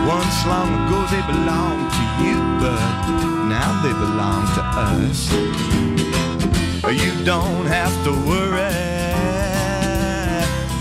Once 0.08 0.46
long 0.46 0.70
ago 0.86 1.00
they 1.12 1.22
belonged 1.32 1.90
to 1.98 2.04
you, 2.24 2.38
but 2.60 3.48
now 3.48 3.82
they 3.84 3.94
belong 3.94 4.44
to 4.56 4.62
us. 4.92 5.32
You 6.92 7.26
don't 7.26 7.66
have 7.66 7.94
to 8.04 8.12
worry 8.12 8.74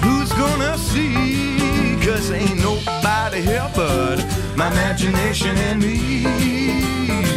who's 0.03 0.33
gonna 0.33 0.77
see, 0.77 1.97
cause 2.05 2.31
ain't 2.33 2.59
nobody 2.59 3.41
here 3.41 3.71
but 3.75 4.17
my 4.57 4.71
imagination 4.71 5.57
and 5.57 5.81
me. 5.81 7.32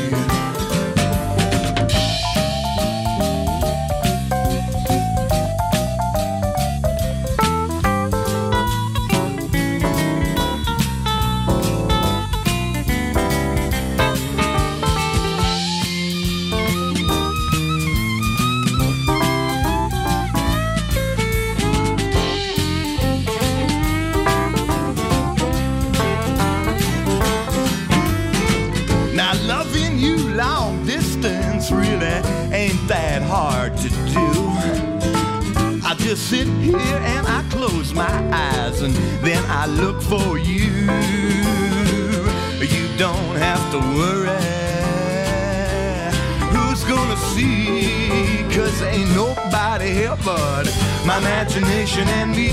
Imagination 51.26 52.08
and 52.08 52.32
me. 52.32 52.50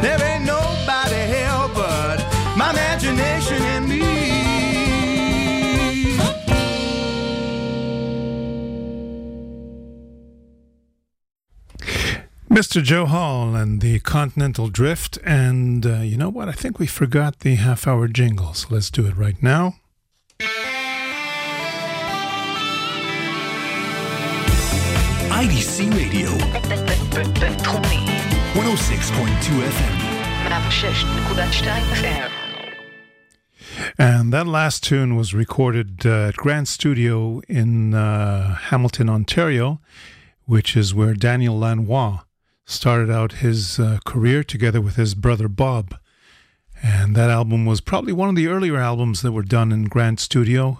There 0.00 0.22
ain't 0.22 0.46
nobody 0.46 1.22
but 1.74 2.18
my 2.56 2.70
imagination 2.70 3.60
and 3.74 3.88
me. 3.88 4.00
Mr. 12.48 12.82
Joe 12.82 13.06
Hall 13.06 13.54
and 13.54 13.80
the 13.80 14.00
Continental 14.00 14.68
Drift. 14.68 15.18
And 15.24 15.86
uh, 15.86 16.00
you 16.00 16.16
know 16.16 16.30
what? 16.30 16.48
I 16.48 16.52
think 16.52 16.78
we 16.78 16.86
forgot 16.86 17.40
the 17.40 17.56
half 17.56 17.86
hour 17.86 18.08
jingle. 18.08 18.54
So 18.54 18.68
let's 18.70 18.90
do 18.90 19.06
it 19.06 19.16
right 19.16 19.42
now. 19.42 19.76
IDC 25.41 25.77
Radio, 25.97 26.29
בינתחומי, 27.39 28.05
106.2 28.53 29.61
FM. 29.75 29.95
106.2 30.45 31.65
FM. 31.95 32.31
And 33.97 34.33
that 34.33 34.47
last 34.47 34.83
tune 34.83 35.15
was 35.15 35.33
recorded 35.33 36.05
uh, 36.05 36.29
at 36.29 36.35
Grant 36.35 36.67
Studio 36.67 37.41
in 37.47 37.93
uh, 37.93 38.55
Hamilton, 38.69 39.09
Ontario, 39.09 39.79
which 40.45 40.75
is 40.75 40.93
where 40.93 41.13
Daniel 41.13 41.57
Lanois 41.57 42.19
started 42.65 43.09
out 43.09 43.43
his 43.45 43.79
uh, 43.79 43.99
career 44.05 44.43
together 44.43 44.81
with 44.81 44.95
his 44.95 45.15
brother 45.15 45.47
Bob. 45.47 45.85
And 46.83 47.15
that 47.15 47.29
album 47.29 47.65
was 47.65 47.81
probably 47.81 48.13
one 48.13 48.29
of 48.29 48.35
the 48.35 48.47
earlier 48.47 48.77
albums 48.77 49.21
that 49.21 49.31
were 49.31 49.43
done 49.43 49.71
in 49.71 49.85
Grant 49.85 50.19
Studio 50.19 50.79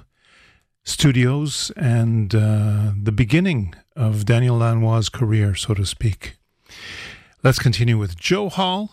Studios 0.82 1.70
and 1.76 2.34
uh, 2.34 2.92
the 3.00 3.12
beginning 3.12 3.74
of 3.94 4.24
Daniel 4.24 4.58
Lanois' 4.58 5.10
career, 5.12 5.54
so 5.54 5.74
to 5.74 5.84
speak. 5.84 6.36
Let's 7.42 7.58
continue 7.58 7.98
with 7.98 8.16
Joe 8.16 8.48
Hall 8.48 8.90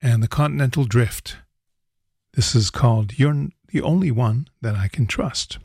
and 0.00 0.22
the 0.22 0.28
Continental 0.28 0.84
Drift. 0.84 1.36
This 2.34 2.54
is 2.54 2.70
called 2.70 3.18
You're 3.18 3.48
the 3.68 3.82
Only 3.82 4.10
One 4.10 4.48
That 4.60 4.76
I 4.76 4.88
Can 4.88 5.06
Trust. 5.06 5.58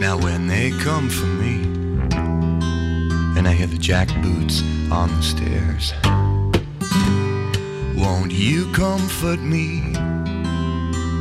Now 0.00 0.18
when 0.18 0.46
they 0.46 0.70
come 0.82 1.08
for 1.08 1.26
me, 1.26 1.62
and 3.36 3.46
I 3.48 3.52
hear 3.52 3.66
the 3.66 3.76
jackboots 3.76 4.62
on 4.90 5.14
the 5.16 5.22
stairs, 5.22 5.92
won't 8.06 8.30
you 8.30 8.70
comfort 8.70 9.40
me? 9.40 9.92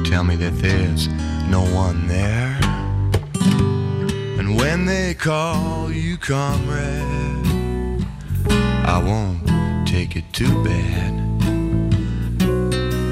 Tell 0.07 0.23
me 0.23 0.35
that 0.35 0.53
there's 0.61 1.07
no 1.49 1.61
one 1.73 2.07
there. 2.07 2.59
And 4.39 4.55
when 4.55 4.85
they 4.85 5.15
call 5.15 5.91
you 5.91 6.15
comrade, 6.17 8.05
I 8.93 9.01
won't 9.03 9.87
take 9.87 10.15
it 10.15 10.31
too 10.31 10.53
bad. 10.63 11.13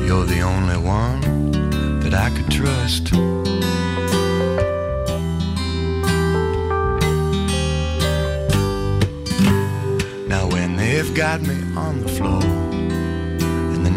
You're 0.06 0.28
the 0.36 0.42
only 0.42 0.78
one 0.78 1.22
that 2.02 2.14
I 2.14 2.30
could 2.36 2.52
trust. 2.52 3.12
Now 10.30 10.46
when 10.48 10.76
they've 10.76 11.14
got 11.16 11.42
me 11.42 11.58
on 11.76 12.02
the 12.02 12.08
floor 12.08 12.62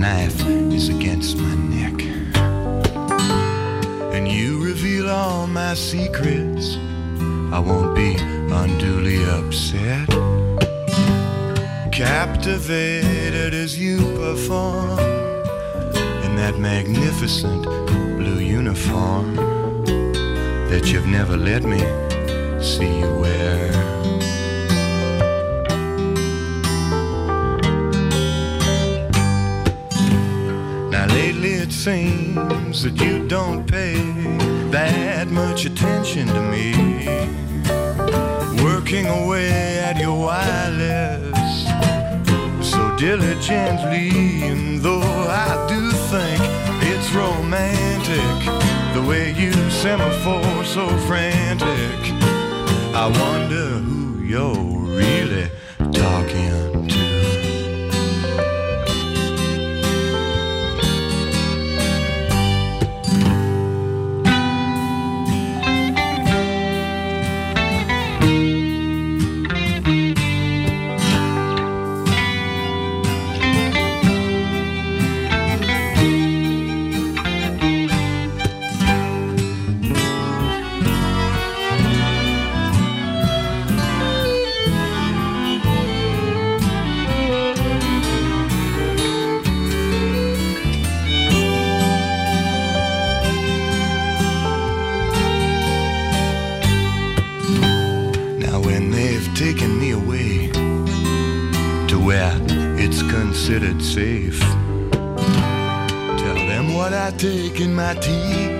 knife 0.00 0.40
is 0.72 0.88
against 0.88 1.36
my 1.38 1.54
neck 1.54 2.02
and 4.16 4.28
you 4.28 4.62
reveal 4.64 5.10
all 5.10 5.46
my 5.46 5.74
secrets, 5.74 6.76
I 7.52 7.58
won't 7.58 7.94
be 7.94 8.16
unduly 8.50 9.24
upset. 9.24 10.08
Captivated 11.92 13.54
as 13.54 13.78
you 13.78 13.98
perform 14.16 14.98
in 16.24 16.36
that 16.36 16.56
magnificent 16.58 17.64
blue 17.64 18.40
uniform 18.40 19.36
that 20.70 20.90
you've 20.92 21.06
never 21.06 21.36
let 21.36 21.62
me 21.62 21.80
see 22.60 22.98
you 22.98 23.14
wear. 23.20 23.85
Seems 31.86 32.82
that 32.82 33.00
you 33.00 33.28
don't 33.28 33.64
pay 33.64 33.94
that 34.72 35.28
much 35.28 35.66
attention 35.66 36.26
to 36.26 36.42
me. 36.42 36.72
Working 38.64 39.06
away 39.06 39.78
at 39.78 39.96
your 39.96 40.18
wireless 40.18 41.38
so 42.68 42.82
diligently, 42.96 44.10
and 44.50 44.80
though 44.80 45.00
I 45.00 45.64
do 45.68 45.92
think 46.10 46.40
it's 46.90 47.12
romantic 47.12 48.38
the 48.92 49.06
way 49.08 49.32
you 49.40 49.52
semaphore 49.70 50.64
so 50.64 50.88
frantic, 51.06 52.00
I 52.96 53.06
wonder 53.06 53.78
who 53.86 54.24
you're 54.24 54.58
really 55.02 55.48
talking 55.92 56.75
considered 103.46 103.80
safe, 103.80 104.40
tell 106.18 106.34
them 106.50 106.74
what 106.74 106.92
I 106.92 107.12
take 107.16 107.60
in 107.60 107.76
my 107.76 107.94
tea 107.94 108.50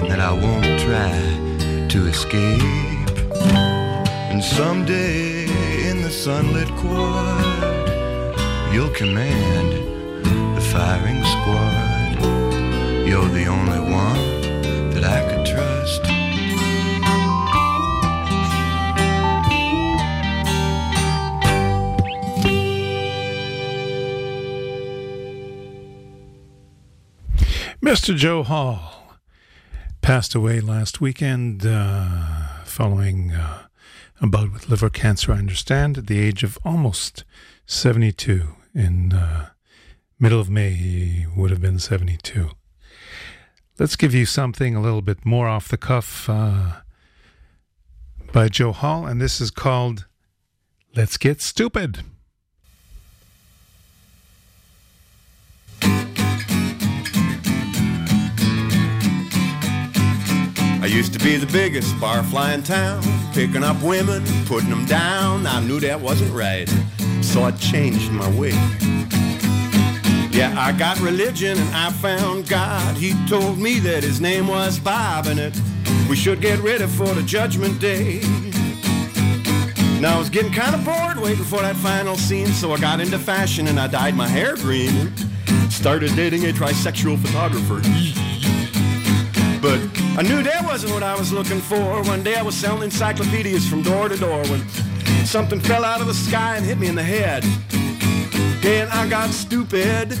and 0.00 0.10
that 0.10 0.18
I 0.18 0.32
won't 0.32 0.80
try 0.80 1.14
to 1.86 2.06
escape. 2.08 3.08
And 4.32 4.42
someday 4.42 5.44
in 5.88 6.02
the 6.02 6.10
sunlit 6.10 6.68
quad, 6.80 8.34
you'll 8.74 8.90
command 8.90 9.70
the 10.56 10.62
firing 10.72 11.22
squad. 11.22 11.65
Mr. 28.06 28.16
Joe 28.16 28.44
Hall 28.44 29.18
passed 30.00 30.36
away 30.36 30.60
last 30.60 31.00
weekend 31.00 31.66
uh, 31.66 32.62
following 32.62 33.32
uh, 33.32 33.64
a 34.20 34.28
bout 34.28 34.52
with 34.52 34.68
liver 34.68 34.88
cancer, 34.88 35.32
I 35.32 35.38
understand, 35.38 35.98
at 35.98 36.06
the 36.06 36.20
age 36.20 36.44
of 36.44 36.56
almost 36.64 37.24
72. 37.66 38.46
In 38.76 39.12
uh, 39.12 39.48
middle 40.20 40.38
of 40.38 40.48
May, 40.48 40.70
he 40.70 41.26
would 41.34 41.50
have 41.50 41.60
been 41.60 41.80
72. 41.80 42.50
Let's 43.76 43.96
give 43.96 44.14
you 44.14 44.24
something 44.24 44.76
a 44.76 44.80
little 44.80 45.02
bit 45.02 45.26
more 45.26 45.48
off 45.48 45.66
the 45.66 45.76
cuff 45.76 46.30
uh, 46.30 46.82
by 48.32 48.46
Joe 48.46 48.70
Hall, 48.70 49.04
and 49.04 49.20
this 49.20 49.40
is 49.40 49.50
called 49.50 50.06
Let's 50.94 51.16
Get 51.16 51.42
Stupid. 51.42 52.04
Used 60.96 61.12
to 61.12 61.18
be 61.18 61.36
the 61.36 61.52
biggest 61.52 61.94
barfly 61.96 62.54
in 62.54 62.62
town, 62.62 63.02
picking 63.34 63.62
up 63.62 63.80
women, 63.82 64.24
putting 64.46 64.70
them 64.70 64.86
down. 64.86 65.46
I 65.46 65.60
knew 65.60 65.78
that 65.80 66.00
wasn't 66.00 66.32
right, 66.32 66.66
so 67.20 67.42
I 67.42 67.50
changed 67.50 68.10
my 68.10 68.26
way. 68.30 68.52
Yeah, 70.30 70.54
I 70.56 70.74
got 70.78 70.98
religion 71.00 71.58
and 71.58 71.76
I 71.76 71.90
found 71.90 72.48
God. 72.48 72.96
He 72.96 73.12
told 73.26 73.58
me 73.58 73.78
that 73.80 74.04
his 74.04 74.22
name 74.22 74.48
was 74.48 74.78
Bob 74.78 75.26
and 75.26 75.38
it 75.38 75.60
we 76.08 76.16
should 76.16 76.40
get 76.40 76.60
ready 76.60 76.86
for 76.86 77.08
the 77.08 77.22
judgment 77.24 77.78
day. 77.78 78.20
Now 80.00 80.16
I 80.16 80.18
was 80.18 80.30
getting 80.30 80.50
kind 80.50 80.74
of 80.74 80.82
bored 80.82 81.18
waiting 81.18 81.44
for 81.44 81.60
that 81.60 81.76
final 81.76 82.16
scene, 82.16 82.46
so 82.46 82.72
I 82.72 82.80
got 82.80 83.00
into 83.00 83.18
fashion 83.18 83.68
and 83.68 83.78
I 83.78 83.86
dyed 83.86 84.14
my 84.14 84.26
hair 84.26 84.56
green. 84.56 85.14
Started 85.68 86.16
dating 86.16 86.44
a 86.44 86.54
trisexual 86.54 87.18
photographer. 87.18 87.82
I 90.18 90.22
knew 90.22 90.42
that 90.42 90.64
wasn't 90.64 90.94
what 90.94 91.02
I 91.02 91.14
was 91.14 91.30
looking 91.30 91.60
for. 91.60 92.02
One 92.04 92.22
day 92.22 92.36
I 92.36 92.42
was 92.42 92.54
selling 92.54 92.84
encyclopedias 92.84 93.68
from 93.68 93.82
door 93.82 94.08
to 94.08 94.16
door 94.16 94.42
when 94.44 94.66
something 95.26 95.60
fell 95.60 95.84
out 95.84 96.00
of 96.00 96.06
the 96.06 96.14
sky 96.14 96.56
and 96.56 96.64
hit 96.64 96.78
me 96.78 96.86
in 96.86 96.94
the 96.94 97.02
head. 97.02 97.44
And 98.64 98.88
I 98.88 99.06
got 99.10 99.28
stupid. 99.28 100.18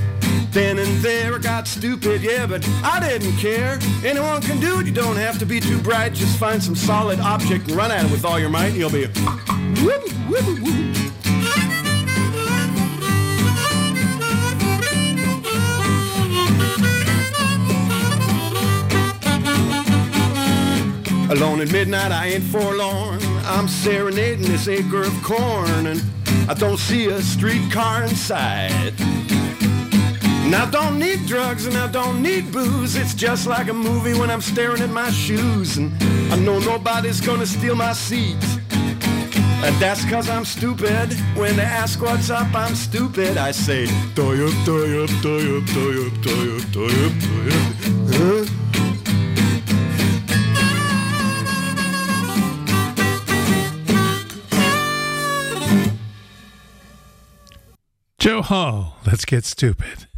Then 0.50 0.78
and 0.78 0.98
there 0.98 1.34
I 1.34 1.38
got 1.38 1.66
stupid, 1.66 2.20
yeah, 2.20 2.44
but 2.44 2.62
I 2.84 3.00
didn't 3.00 3.38
care. 3.38 3.78
Anyone 4.04 4.42
can 4.42 4.60
do 4.60 4.80
it, 4.80 4.86
you 4.86 4.92
don't 4.92 5.16
have 5.16 5.38
to 5.38 5.46
be 5.46 5.60
too 5.60 5.80
bright. 5.80 6.12
Just 6.12 6.38
find 6.38 6.62
some 6.62 6.76
solid 6.76 7.18
object 7.20 7.68
and 7.68 7.76
run 7.76 7.90
at 7.90 8.04
it 8.04 8.10
with 8.10 8.26
all 8.26 8.38
your 8.38 8.50
might, 8.50 8.66
and 8.66 8.76
you'll 8.76 8.90
be 8.90 9.06
whoop, 9.82 10.10
whoop, 10.28 10.58
whoop. 10.60 10.85
Alone 21.30 21.60
at 21.60 21.72
midnight, 21.72 22.12
I 22.12 22.28
ain't 22.28 22.44
forlorn. 22.44 23.18
I'm 23.44 23.66
serenading 23.66 24.46
this 24.46 24.68
acre 24.68 25.02
of 25.02 25.22
corn, 25.22 25.86
and 25.86 26.02
I 26.48 26.54
don't 26.54 26.78
see 26.78 27.06
a 27.06 27.20
streetcar 27.20 28.04
in 28.04 28.14
sight. 28.14 28.92
And 30.46 30.54
I 30.54 30.70
don't 30.70 31.00
need 31.00 31.26
drugs 31.26 31.66
and 31.66 31.76
I 31.76 31.88
don't 31.88 32.22
need 32.22 32.52
booze. 32.52 32.94
It's 32.94 33.14
just 33.14 33.48
like 33.48 33.68
a 33.68 33.72
movie 33.72 34.14
when 34.14 34.30
I'm 34.30 34.40
staring 34.40 34.80
at 34.80 34.90
my 34.90 35.10
shoes. 35.10 35.76
And 35.76 35.92
I 36.32 36.36
know 36.36 36.60
nobody's 36.60 37.20
gonna 37.20 37.46
steal 37.46 37.74
my 37.74 37.92
seat. 37.92 38.36
And 39.64 39.74
that's 39.80 40.04
cause 40.04 40.30
I'm 40.30 40.44
stupid. 40.44 41.12
When 41.34 41.56
they 41.56 41.62
ask 41.62 42.00
what's 42.00 42.30
up, 42.30 42.54
I'm 42.54 42.76
stupid. 42.76 43.36
I 43.36 43.50
say, 43.50 43.88
toy 44.14 44.46
up, 44.46 44.54
toy 44.64 45.02
up, 45.02 45.10
toy 45.20 45.56
up, 45.56 45.66
toy 45.72 46.04
up. 46.04 46.06
Joe 58.26 58.42
Hall, 58.42 58.96
let's 59.06 59.24
get 59.24 59.44
stupid. 59.44 60.08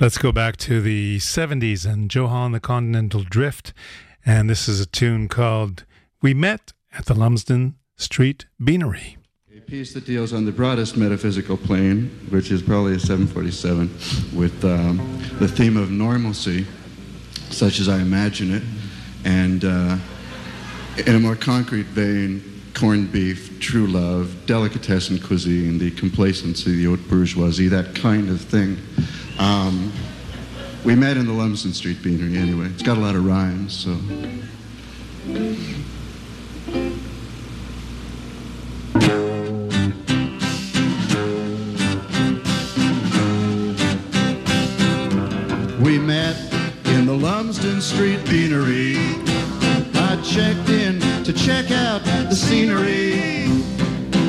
Let's 0.00 0.16
go 0.16 0.32
back 0.32 0.56
to 0.56 0.80
the 0.80 1.18
70s 1.18 1.84
and 1.84 2.10
Joe 2.10 2.28
Hall 2.28 2.46
and 2.46 2.54
the 2.54 2.60
Continental 2.60 3.24
Drift. 3.24 3.74
And 4.24 4.48
this 4.48 4.70
is 4.70 4.80
a 4.80 4.86
tune 4.86 5.28
called 5.28 5.84
We 6.22 6.32
Met 6.32 6.72
at 6.96 7.04
the 7.04 7.14
Lumsden 7.14 7.74
Street 7.98 8.46
Beanery. 8.58 9.18
A 9.54 9.60
piece 9.60 9.92
that 9.92 10.06
deals 10.06 10.32
on 10.32 10.46
the 10.46 10.50
broadest 10.50 10.96
metaphysical 10.96 11.58
plane, 11.58 12.08
which 12.30 12.50
is 12.50 12.62
probably 12.62 12.94
a 12.94 12.98
747, 12.98 14.34
with 14.34 14.64
um, 14.64 14.96
the 15.38 15.46
theme 15.46 15.76
of 15.76 15.90
normalcy, 15.90 16.66
such 17.50 17.80
as 17.80 17.88
I 17.90 17.98
imagine 17.98 18.54
it, 18.54 18.62
and 19.26 19.62
uh, 19.62 19.98
in 21.06 21.16
a 21.16 21.20
more 21.20 21.36
concrete 21.36 21.88
vein, 21.88 22.55
corned 22.76 23.10
beef, 23.10 23.58
true 23.58 23.86
love, 23.86 24.36
delicatessen 24.44 25.18
cuisine, 25.18 25.78
the 25.78 25.90
complacency, 25.92 26.76
the 26.76 26.84
haute 26.84 27.08
bourgeoisie, 27.08 27.68
that 27.68 27.94
kind 27.94 28.28
of 28.28 28.38
thing. 28.38 28.76
Um, 29.38 29.90
we 30.84 30.94
met 30.94 31.16
in 31.16 31.26
the 31.26 31.32
Lumsden 31.32 31.72
Street 31.72 32.02
Beanery 32.02 32.36
anyway. 32.36 32.66
It's 32.66 32.82
got 32.82 32.98
a 32.98 33.00
lot 33.00 33.16
of 33.16 33.24
rhymes, 33.24 33.74
so. 33.74 33.92
We 45.82 45.98
met 45.98 46.36
in 46.84 47.06
the 47.06 47.16
Lumsden 47.18 47.80
Street 47.80 48.22
Beanery. 48.26 48.96
I 49.94 50.20
checked 50.22 50.66
check 51.46 51.70
out 51.70 52.02
the 52.02 52.34
scenery. 52.34 53.46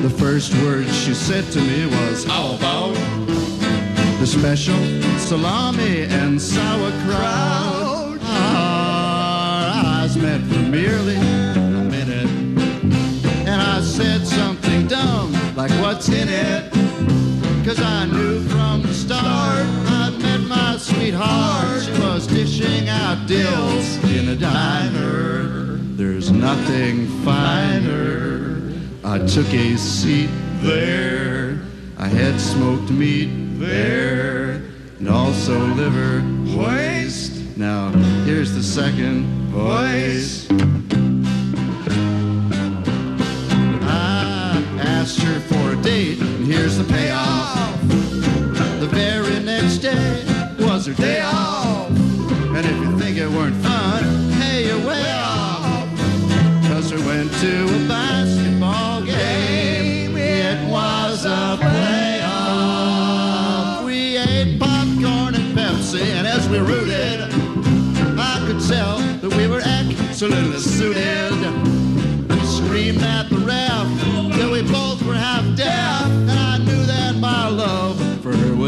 The 0.03 0.15
first 0.19 0.53
word 0.61 0.85
she 0.85 1.15
said 1.15 1.45
to 1.45 1.59
me 1.59 1.87
was, 1.87 2.23
How 2.23 2.53
about 2.53 2.93
the 4.19 4.27
special 4.27 4.77
salami 5.17 6.03
and 6.03 6.39
sauerkraut? 6.39 8.19
Our 8.21 9.63
eyes 9.83 10.15
met 10.15 10.41
for 10.41 10.59
merely 10.59 11.15
a 11.15 11.83
minute. 11.89 12.29
And 13.47 13.63
I 13.63 13.81
said 13.81 14.27
something 14.27 14.85
dumb, 14.85 15.33
like, 15.55 15.71
What's 15.81 16.09
in 16.09 16.29
it? 16.29 16.71
Cause 17.65 17.81
I 17.81 18.05
knew 18.05 18.47
from 18.47 18.83
the 18.83 18.93
start 18.93 19.65
I'd 19.99 20.19
met 20.21 20.41
my 20.41 20.77
sweetheart. 20.77 21.81
She 21.81 21.91
was 21.99 22.27
dishing 22.27 22.87
out 22.89 23.27
dills 23.27 23.76
finer. 26.95 28.61
I 29.03 29.17
took 29.19 29.53
a 29.53 29.77
seat 29.77 30.29
there. 30.61 31.59
I 31.97 32.07
had 32.07 32.39
smoked 32.39 32.89
meat 32.89 33.59
there. 33.59 34.61
And 34.99 35.09
also 35.09 35.59
liver 35.59 36.23
waste. 36.57 37.57
Now, 37.57 37.89
here's 38.23 38.53
the 38.53 38.63
second 38.63 39.25
voice. 39.51 40.47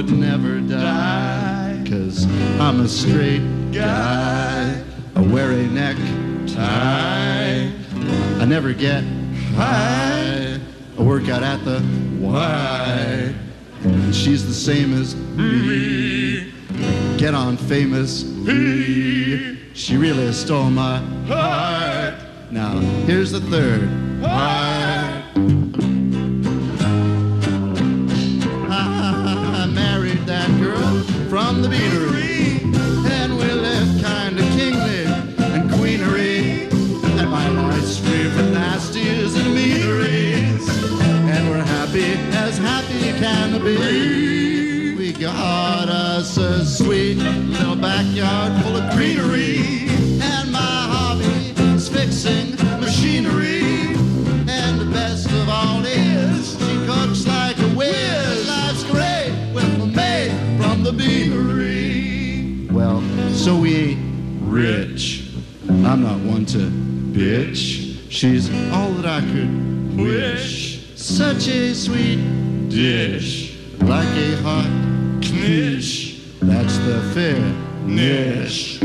Would 0.10 0.20
never 0.20 0.60
die. 0.60 1.84
Cause 1.88 2.26
I'm 2.60 2.82
a 2.82 2.88
straight 2.88 3.42
guy. 3.72 4.84
I 5.16 5.22
wear 5.22 5.52
a 5.52 5.68
necktie. 5.68 7.70
I 8.42 8.46
never 8.46 8.74
get 8.74 9.04
high. 9.56 10.60
I 10.98 11.02
work 11.02 11.30
out 11.30 11.44
at 11.44 11.64
the 11.66 11.82
Y. 12.20 13.34
And 13.84 14.16
she's 14.16 14.46
the 14.46 14.54
same 14.54 14.94
as 14.94 15.16
me. 15.16 16.52
Get 17.18 17.34
on 17.34 17.58
famous. 17.58 18.22
She 19.74 19.98
really 19.98 20.32
stole 20.34 20.70
my 20.70 20.98
heart. 21.28 22.16
Now, 22.52 22.80
here's 23.06 23.32
the 23.32 23.42
third 23.42 23.90
part. 24.22 25.09
Happy 43.50 43.76
can 43.76 43.90
be. 43.90 44.96
We 44.96 45.14
got 45.14 45.90
us 45.90 46.38
a 46.38 46.66
sweet 46.66 47.16
little 47.16 47.76
backyard 47.76 48.62
full 48.64 48.76
of 48.76 48.94
greenery, 48.96 49.88
and 50.22 50.52
my 50.52 50.60
hobby 50.60 51.54
is 51.74 51.90
fixing 51.90 52.56
machinery. 52.80 53.96
And 54.48 54.80
the 54.80 54.90
best 54.92 55.28
of 55.32 55.50
all 55.50 55.84
is 55.86 56.58
she 56.60 56.86
cooks 56.86 57.26
like 57.26 57.58
a 57.60 57.70
whiz. 57.70 58.48
Life's 58.48 58.84
great 58.84 59.32
with 59.54 59.82
a 59.82 59.88
maid 59.88 60.32
from 60.62 60.84
the 60.84 60.92
beanery. 60.94 62.68
Well, 62.72 63.02
so 63.34 63.58
we 63.58 63.76
ate 63.76 63.98
rich. 64.42 65.32
I'm 65.70 66.02
not 66.04 66.20
one 66.20 66.46
to 66.48 66.58
bitch. 66.58 68.12
She's 68.12 68.50
all 68.72 68.92
that 68.94 69.06
I 69.06 69.22
could 69.22 69.98
wish. 69.98 70.68
Such 70.96 71.48
a 71.48 71.74
sweet 71.74 72.20
dish, 72.70 73.39
like 73.82 74.08
a 74.18 74.36
hot 74.42 74.70
knish. 75.22 76.22
That's 76.42 76.78
the 76.80 77.02
finish. 77.14 78.80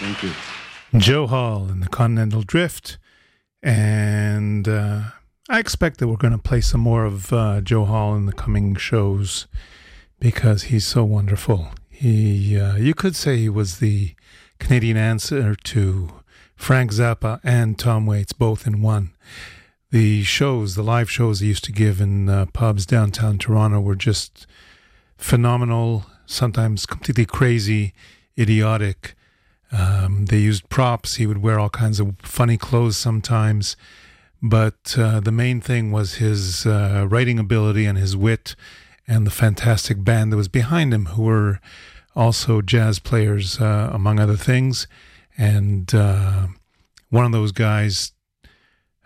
Thank 0.00 0.22
you. 0.22 0.32
Joe 0.98 1.26
Hall 1.26 1.68
in 1.68 1.80
the 1.80 1.88
Continental 1.88 2.42
Drift. 2.42 2.98
And 3.62 4.66
uh, 4.68 5.02
I 5.48 5.58
expect 5.58 5.98
that 5.98 6.08
we're 6.08 6.16
going 6.16 6.32
to 6.32 6.38
play 6.38 6.60
some 6.60 6.80
more 6.80 7.04
of 7.04 7.32
uh, 7.32 7.60
Joe 7.60 7.84
Hall 7.84 8.14
in 8.14 8.26
the 8.26 8.32
coming 8.32 8.74
shows 8.74 9.46
because 10.18 10.64
he's 10.64 10.86
so 10.86 11.04
wonderful. 11.04 11.70
He, 11.88 12.58
uh, 12.58 12.76
you 12.76 12.94
could 12.94 13.14
say 13.14 13.36
he 13.36 13.48
was 13.48 13.78
the 13.78 14.14
Canadian 14.62 14.96
answer 14.96 15.56
to 15.56 16.08
Frank 16.54 16.92
Zappa 16.92 17.40
and 17.42 17.76
Tom 17.76 18.06
Waits 18.06 18.32
both 18.32 18.64
in 18.64 18.80
one. 18.80 19.10
The 19.90 20.22
shows, 20.22 20.76
the 20.76 20.84
live 20.84 21.10
shows 21.10 21.40
he 21.40 21.48
used 21.48 21.64
to 21.64 21.72
give 21.72 22.00
in 22.00 22.28
uh, 22.28 22.46
pubs 22.52 22.86
downtown 22.86 23.38
Toronto 23.38 23.80
were 23.80 23.96
just 23.96 24.46
phenomenal, 25.18 26.06
sometimes 26.26 26.86
completely 26.86 27.26
crazy, 27.26 27.92
idiotic. 28.38 29.16
Um, 29.72 30.26
they 30.26 30.38
used 30.38 30.68
props. 30.68 31.16
He 31.16 31.26
would 31.26 31.42
wear 31.42 31.58
all 31.58 31.68
kinds 31.68 31.98
of 31.98 32.14
funny 32.22 32.56
clothes 32.56 32.96
sometimes. 32.96 33.76
But 34.40 34.94
uh, 34.96 35.18
the 35.18 35.32
main 35.32 35.60
thing 35.60 35.90
was 35.90 36.14
his 36.14 36.66
uh, 36.66 37.08
writing 37.10 37.40
ability 37.40 37.84
and 37.84 37.98
his 37.98 38.16
wit 38.16 38.54
and 39.08 39.26
the 39.26 39.32
fantastic 39.32 40.04
band 40.04 40.32
that 40.32 40.36
was 40.36 40.48
behind 40.48 40.94
him, 40.94 41.06
who 41.06 41.22
were 41.22 41.60
also 42.14 42.60
jazz 42.60 42.98
players, 42.98 43.60
uh, 43.60 43.90
among 43.92 44.20
other 44.20 44.36
things. 44.36 44.86
And 45.36 45.92
uh, 45.94 46.48
one 47.10 47.24
of 47.24 47.32
those 47.32 47.52
guys 47.52 48.12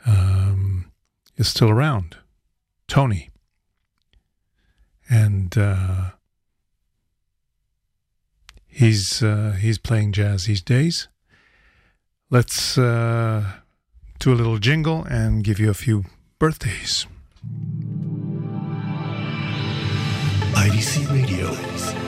um, 0.05 0.91
is 1.37 1.49
still 1.49 1.71
around, 1.71 2.17
Tony. 2.89 3.31
And 5.09 5.57
uh, 5.57 6.11
he's 8.67 9.23
uh, 9.23 9.57
he's 9.61 9.79
playing 9.79 10.13
jazz 10.13 10.47
these 10.47 10.63
days. 10.63 11.09
Let's 12.29 12.77
uh, 12.77 13.45
do 14.19 14.33
a 14.33 14.35
little 14.35 14.59
jingle 14.59 15.05
and 15.05 15.45
give 15.45 15.61
you 15.61 15.71
a 15.71 15.75
few 15.75 16.05
birthdays. 16.41 17.07
IDC 20.55 21.09
Radio. 21.13 22.06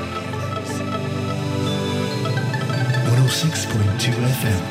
106.2 3.29 4.15
FM. 4.41 4.63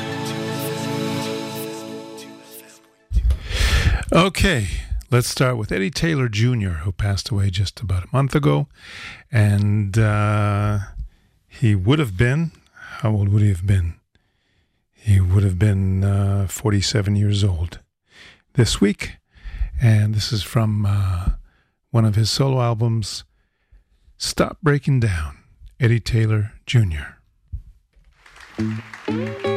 Okay, 4.12 4.66
let's 5.12 5.28
start 5.28 5.56
with 5.56 5.70
Eddie 5.70 5.92
Taylor 5.92 6.28
Jr., 6.28 6.80
who 6.82 6.90
passed 6.90 7.30
away 7.30 7.50
just 7.50 7.78
about 7.78 8.02
a 8.02 8.08
month 8.12 8.34
ago. 8.34 8.66
And 9.30 9.96
uh, 9.96 10.80
he 11.46 11.76
would 11.76 12.00
have 12.00 12.16
been, 12.16 12.50
how 12.74 13.12
old 13.12 13.28
would 13.28 13.42
he 13.42 13.48
have 13.50 13.64
been? 13.64 13.94
He 14.92 15.20
would 15.20 15.44
have 15.44 15.60
been 15.60 16.02
uh, 16.02 16.48
47 16.48 17.14
years 17.14 17.44
old 17.44 17.78
this 18.54 18.80
week. 18.80 19.18
And 19.80 20.16
this 20.16 20.32
is 20.32 20.42
from 20.42 20.84
uh, 20.84 21.28
one 21.92 22.04
of 22.04 22.16
his 22.16 22.28
solo 22.28 22.60
albums, 22.60 23.22
Stop 24.16 24.58
Breaking 24.64 24.98
Down, 24.98 25.38
Eddie 25.78 26.00
Taylor 26.00 26.54
Jr. 26.66 27.17
Every 28.58 29.47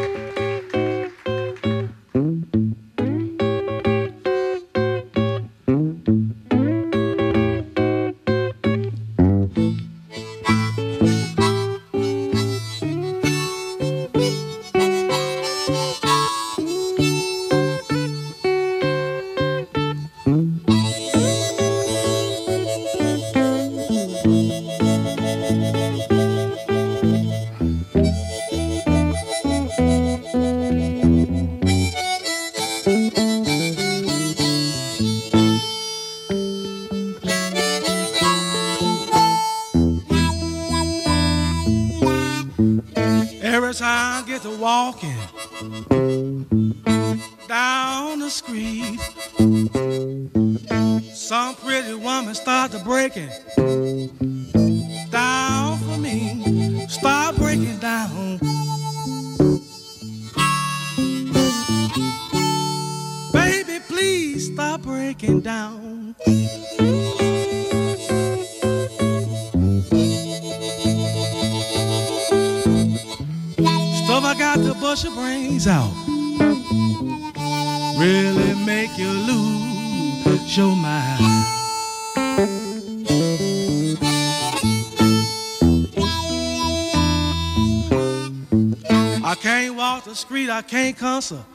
I 89.31 89.35
can't 89.35 89.75
walk 89.77 90.03
the 90.03 90.13
street, 90.13 90.49
I 90.49 90.61
can't 90.61 90.97
concentrate 90.97 91.45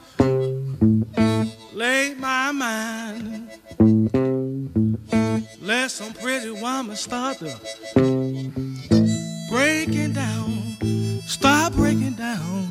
my 2.17 2.51
mind. 2.51 3.51
Let 5.61 5.91
some 5.91 6.11
pretty 6.13 6.49
woman 6.49 6.95
start 6.95 7.37
to 7.37 7.55
breaking 9.51 10.13
down. 10.13 11.21
Stop 11.27 11.73
breaking 11.73 12.13
down. 12.13 12.66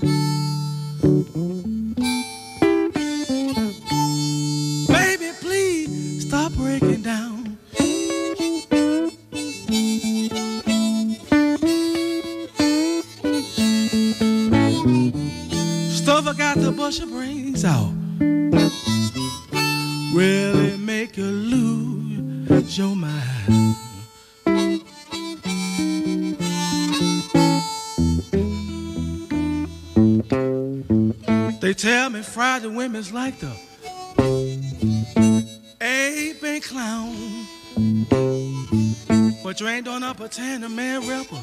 Your 16.98 17.08
brains 17.08 17.64
out. 17.64 17.92
Really 20.14 20.76
make 20.78 21.16
you 21.16 21.24
lose 21.24 22.78
your 22.78 22.96
mind. 22.96 23.76
They 31.60 31.74
tell 31.74 32.10
me 32.10 32.22
Friday 32.22 32.68
women's 32.68 33.12
like 33.12 33.40
the 33.40 33.52
aping 35.80 36.62
clown. 36.62 37.46
But 39.42 39.60
you 39.60 39.68
ain't 39.68 39.84
doing 39.84 40.02
up 40.02 40.20
a 40.20 40.28
tandem 40.28 40.76
man 40.76 41.06
rapper. 41.08 41.42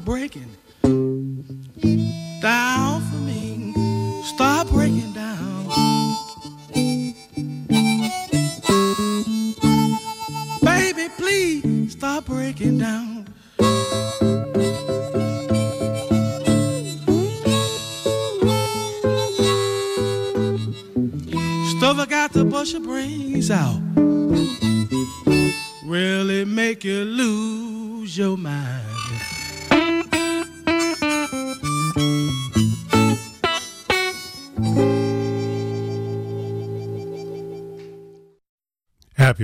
Breaking 0.00 0.56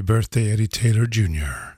birthday, 0.07 0.53
Eddie 0.53 0.69
Taylor 0.69 1.07
Jr. 1.07 1.75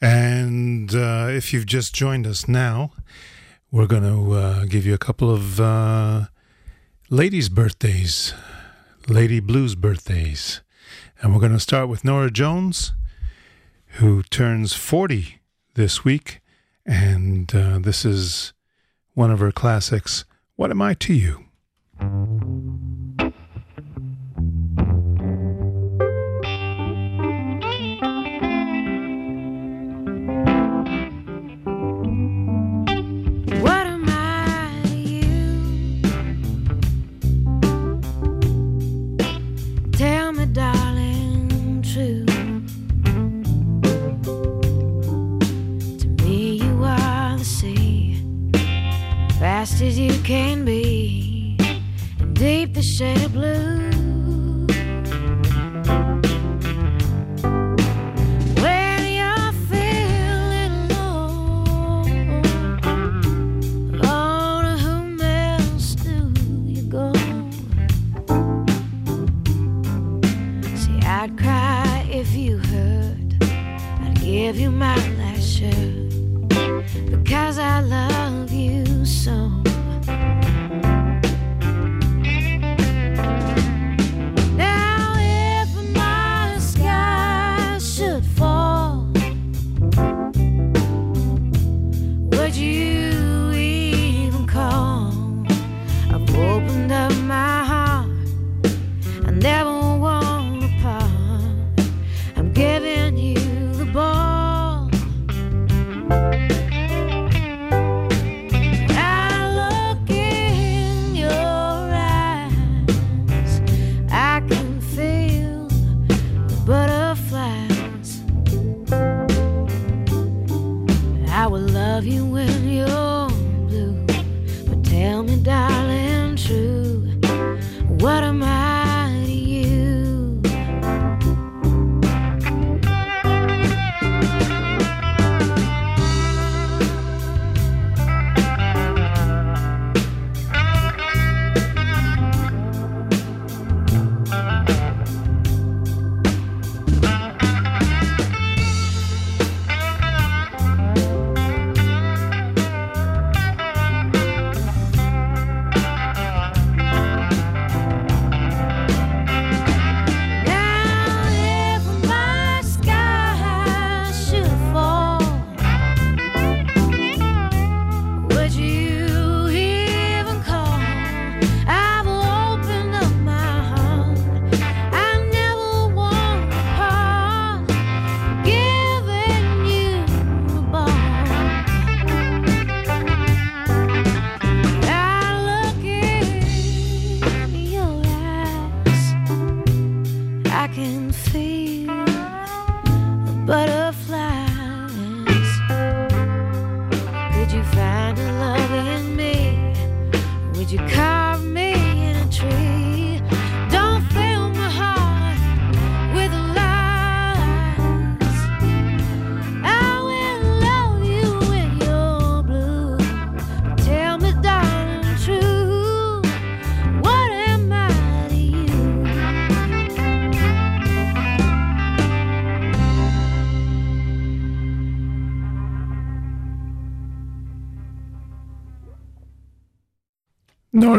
And 0.00 0.94
uh, 0.94 1.28
if 1.30 1.52
you've 1.52 1.66
just 1.66 1.94
joined 1.94 2.26
us 2.26 2.46
now, 2.46 2.92
we're 3.70 3.86
going 3.86 4.02
to 4.02 4.32
uh, 4.32 4.64
give 4.66 4.84
you 4.84 4.92
a 4.92 4.98
couple 4.98 5.30
of 5.30 5.58
uh, 5.58 6.26
ladies' 7.08 7.48
birthdays, 7.48 8.34
Lady 9.08 9.40
Blues 9.40 9.74
birthdays. 9.74 10.60
And 11.20 11.32
we're 11.32 11.40
going 11.40 11.52
to 11.52 11.60
start 11.60 11.88
with 11.88 12.04
Norah 12.04 12.30
Jones, 12.30 12.92
who 13.98 14.22
turns 14.24 14.74
40 14.74 15.40
this 15.74 16.04
week. 16.04 16.40
And 16.84 17.54
uh, 17.54 17.78
this 17.78 18.04
is 18.04 18.52
one 19.14 19.30
of 19.30 19.38
her 19.38 19.52
classics, 19.52 20.26
What 20.56 20.70
Am 20.70 20.82
I 20.82 20.94
to 20.94 21.14
You? 21.14 21.46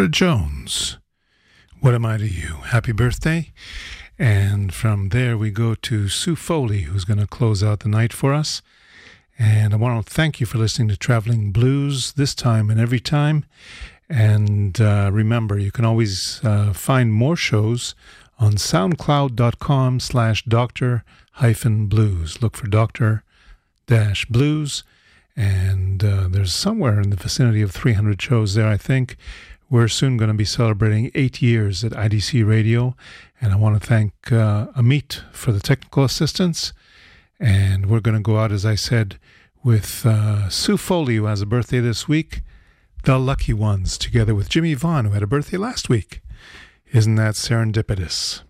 Norah 0.04 0.12
Jones. 0.12 0.98
What 1.80 1.96
am 1.96 2.06
I 2.06 2.18
to 2.18 2.28
you? 2.28 2.58
Happy 2.66 2.92
birthday. 2.92 3.54
And 4.20 4.74
from 4.74 5.10
there, 5.10 5.38
we 5.38 5.50
go 5.50 5.76
to 5.76 6.10
Sue 6.10 6.36
Foley, 6.36 6.82
who's 6.82 7.06
going 7.06 7.22
to 7.22 7.26
close 7.26 7.64
out 7.64 7.80
the 7.80 7.88
night 7.88 8.12
for 8.12 8.34
us. 8.34 8.62
And 9.40 9.74
I 9.74 9.78
want 9.78 10.06
to 10.06 10.14
thank 10.14 10.42
you 10.42 10.46
for 10.46 10.58
listening 10.58 10.90
to 10.90 10.98
Traveling 10.98 11.54
Blues 11.54 12.12
this 12.14 12.36
time 12.36 12.70
and 12.70 12.82
every 12.82 13.00
time. 13.00 13.46
And 14.10 14.82
uh, 14.82 15.10
remember, 15.14 15.58
you 15.58 15.72
can 15.72 15.86
always 15.86 16.42
uh, 16.44 16.74
find 16.74 17.14
more 17.14 17.38
shows 17.38 17.96
on 18.38 18.56
soundcloud.com 18.56 20.02
slash 20.02 20.44
doctor 20.44 21.06
hyphen 21.36 21.86
blues. 21.86 22.42
Look 22.42 22.58
for 22.58 22.68
doctor 22.68 23.24
dash 23.88 24.26
blues. 24.26 24.84
And 25.36 26.04
uh, 26.04 26.28
there's 26.30 26.54
somewhere 26.54 27.00
in 27.00 27.10
the 27.10 27.16
vicinity 27.16 27.62
of 27.62 27.72
300 27.72 28.22
shows 28.22 28.54
there, 28.54 28.68
I 28.68 28.78
think. 28.78 29.16
We're 29.74 29.88
soon 29.88 30.18
going 30.18 30.28
to 30.28 30.36
be 30.36 30.46
celebrating 30.46 31.10
eight 31.16 31.42
years 31.42 31.84
at 31.84 31.94
IDC 31.94 32.48
Radio. 32.48 32.96
And 33.42 33.52
I 33.52 33.56
want 33.56 33.82
to 33.82 33.88
thank 33.88 34.14
uh, 34.32 34.68
Amit 34.78 35.24
for 35.32 35.52
the 35.52 35.60
technical 35.60 36.04
assistance. 36.04 36.74
And 37.40 37.88
we're 37.88 38.00
going 38.00 38.16
to 38.16 38.22
go 38.22 38.38
out, 38.38 38.52
as 38.52 38.68
I 38.68 38.76
said, 38.76 39.18
with 39.64 40.06
uh, 40.06 40.48
Sue 40.50 40.78
Foley, 40.78 41.16
who 41.16 41.26
has 41.26 41.42
a 41.42 41.48
birthday 41.48 41.80
this 41.80 42.08
week, 42.08 42.44
The 43.06 43.18
Lucky 43.18 43.52
Ones, 43.52 43.98
together 43.98 44.36
with 44.36 44.48
Jimmie 44.48 44.76
Vaughan, 44.76 45.06
who 45.06 45.14
had 45.14 45.24
a 45.24 45.28
birthday 45.28 45.58
last 45.58 45.90
week. 45.90 46.22
Isn't 46.92 47.16
that 47.16 47.34
serendipitous? 47.34 48.44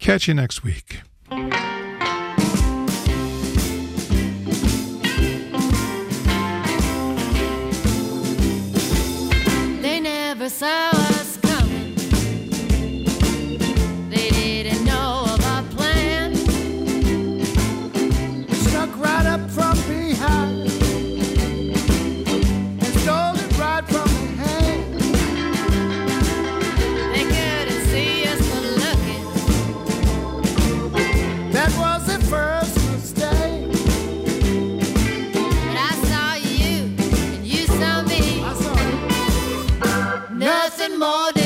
Catch 0.00 0.26
you 0.26 0.34
next 0.34 0.64
week. 0.64 1.02
more 41.00 41.39